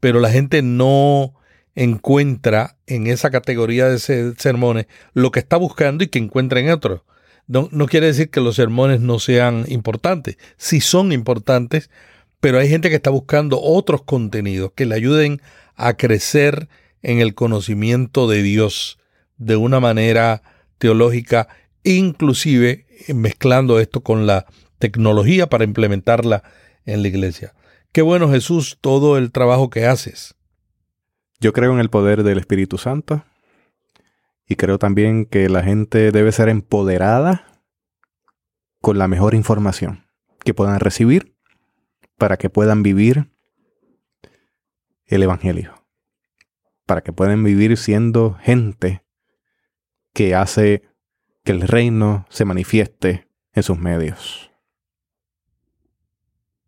[0.00, 1.34] pero la gente no
[1.74, 3.98] encuentra en esa categoría de
[4.36, 7.04] sermones lo que está buscando y que encuentra en otro.
[7.50, 11.90] No, quiere decir que los sermones no sean importantes, sí son importantes,
[12.38, 15.42] pero hay gente que está buscando otros contenidos que le ayuden
[15.74, 16.68] a crecer
[17.02, 19.00] en el conocimiento de Dios
[19.36, 20.44] de una manera
[20.78, 21.48] teológica,
[21.82, 24.46] inclusive mezclando esto con la
[24.78, 26.44] tecnología para implementarla
[26.86, 27.52] en la iglesia.
[27.90, 30.36] Qué bueno Jesús todo el trabajo que haces.
[31.40, 33.24] Yo creo en el poder del Espíritu Santo
[34.50, 37.62] y creo también que la gente debe ser empoderada
[38.80, 40.08] con la mejor información
[40.44, 41.36] que puedan recibir
[42.18, 43.30] para que puedan vivir
[45.06, 45.86] el Evangelio,
[46.84, 49.04] para que puedan vivir siendo gente
[50.12, 50.82] que hace
[51.44, 54.50] que el reino se manifieste en sus medios.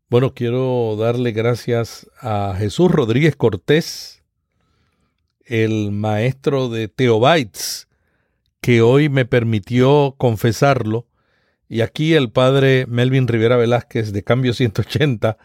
[0.08, 4.21] Bueno, quiero darle gracias a Jesús Rodríguez Cortés,
[5.46, 7.88] el maestro de Teobytes,
[8.60, 11.06] que hoy me permitió confesarlo.
[11.68, 15.38] Y aquí el padre Melvin Rivera Velázquez de Cambio 180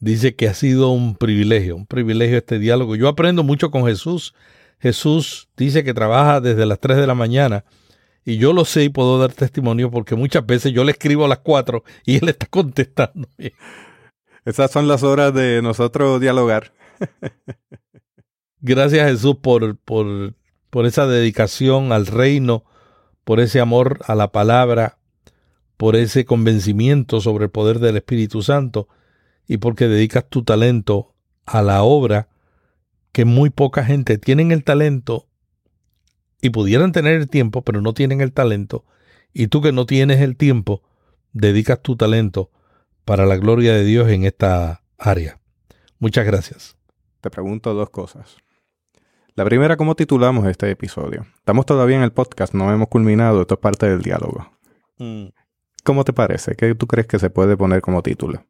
[0.00, 2.96] dice que ha sido un privilegio, un privilegio este diálogo.
[2.96, 4.34] Yo aprendo mucho con Jesús.
[4.78, 7.64] Jesús dice que trabaja desde las 3 de la mañana
[8.24, 11.28] y yo lo sé y puedo dar testimonio porque muchas veces yo le escribo a
[11.28, 13.28] las 4 y él está contestando.
[14.44, 16.72] Esas son las horas de nosotros dialogar.
[18.60, 20.34] Gracias Jesús por, por,
[20.70, 22.64] por esa dedicación al reino,
[23.24, 24.98] por ese amor a la palabra,
[25.76, 28.88] por ese convencimiento sobre el poder del Espíritu Santo
[29.46, 32.28] y porque dedicas tu talento a la obra
[33.12, 35.26] que muy poca gente tienen el talento
[36.42, 38.84] y pudieran tener el tiempo, pero no tienen el talento,
[39.32, 40.82] y tú que no tienes el tiempo,
[41.32, 42.50] dedicas tu talento
[43.04, 45.40] para la gloria de Dios en esta área.
[45.98, 46.76] Muchas gracias.
[47.20, 48.36] Te pregunto dos cosas.
[49.36, 51.26] La primera, ¿cómo titulamos este episodio?
[51.36, 54.50] Estamos todavía en el podcast, no hemos culminado, esto es parte del diálogo.
[54.96, 55.26] Mm.
[55.84, 56.54] ¿Cómo te parece?
[56.56, 58.46] ¿Qué tú crees que se puede poner como título?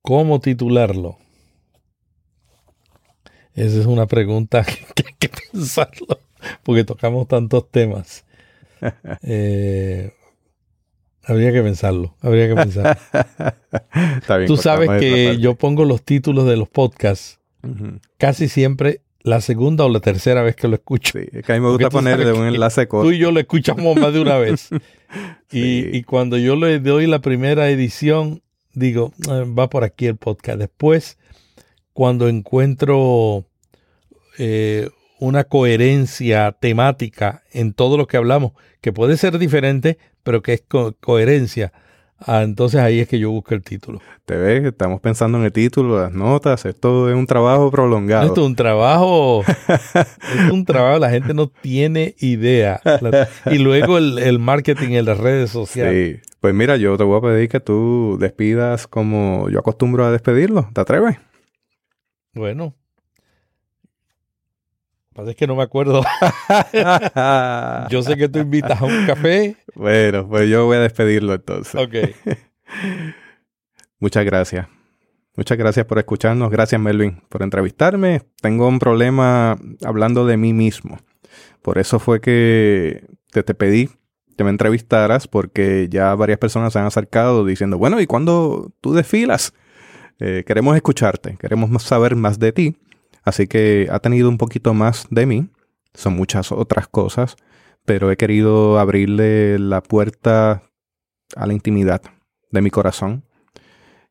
[0.00, 1.18] ¿Cómo titularlo?
[3.54, 6.20] Esa es una pregunta que hay que pensarlo,
[6.62, 8.24] porque tocamos tantos temas.
[9.22, 10.12] Eh,
[11.24, 14.46] Habría que pensarlo, habría que pensarlo.
[14.46, 17.38] Tú sabes que yo pongo los títulos de los podcasts
[18.16, 21.18] casi siempre la segunda o la tercera vez que lo escucho.
[21.18, 23.08] Sí, es que a mí me gusta ponerle un enlace corto.
[23.08, 24.68] Tú y yo lo escuchamos más de una vez.
[25.52, 28.42] y, cuando yo le doy la primera edición,
[28.72, 30.58] digo, ah, va por aquí el podcast.
[30.58, 31.18] Después,
[31.92, 33.44] cuando encuentro
[34.38, 34.88] eh,
[35.18, 40.62] una coherencia temática en todo lo que hablamos, que puede ser diferente, pero que es
[41.00, 41.72] coherencia.
[42.20, 44.00] Ah, entonces ahí es que yo busco el título.
[44.24, 48.26] Te ves, estamos pensando en el título, las notas, esto es un trabajo prolongado.
[48.26, 49.44] Esto es un trabajo,
[50.34, 52.80] es un trabajo, la gente no tiene idea.
[53.46, 56.20] y luego el, marketing en las redes sociales.
[56.20, 60.10] Sí, pues mira, yo te voy a pedir que tú despidas como yo acostumbro a
[60.10, 60.68] despedirlo.
[60.74, 61.18] ¿Te atreves?
[62.34, 62.74] Bueno,
[65.26, 66.02] es que no me acuerdo.
[67.90, 69.56] yo sé que tú invitas a un café.
[69.74, 71.74] Bueno, pues yo voy a despedirlo entonces.
[71.74, 71.94] Ok.
[73.98, 74.68] Muchas gracias.
[75.34, 76.50] Muchas gracias por escucharnos.
[76.50, 78.22] Gracias, Melvin, por entrevistarme.
[78.40, 80.98] Tengo un problema hablando de mí mismo.
[81.62, 83.88] Por eso fue que te, te pedí
[84.38, 88.94] que me entrevistaras, porque ya varias personas se han acercado diciendo, bueno, ¿y cuándo tú
[88.94, 89.52] desfilas?
[90.20, 92.76] Eh, queremos escucharte, queremos saber más de ti.
[93.28, 95.50] Así que ha tenido un poquito más de mí.
[95.92, 97.36] Son muchas otras cosas,
[97.84, 100.62] pero he querido abrirle la puerta
[101.36, 102.00] a la intimidad
[102.50, 103.24] de mi corazón,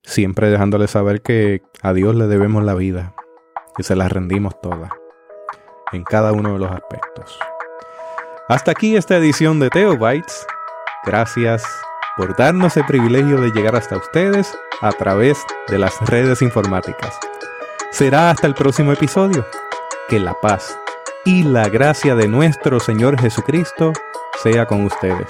[0.03, 3.15] siempre dejándole saber que a Dios le debemos la vida
[3.80, 4.91] y se la rendimos toda,
[5.94, 7.39] en cada uno de los aspectos.
[8.49, 10.45] Hasta aquí esta edición de Teobytes.
[11.07, 11.64] Gracias
[12.18, 17.18] por darnos el privilegio de llegar hasta ustedes a través de las redes informáticas.
[17.91, 19.45] Será hasta el próximo episodio.
[20.10, 20.78] Que la paz
[21.26, 23.94] y la gracia de nuestro Señor Jesucristo
[24.41, 25.28] sea con ustedes.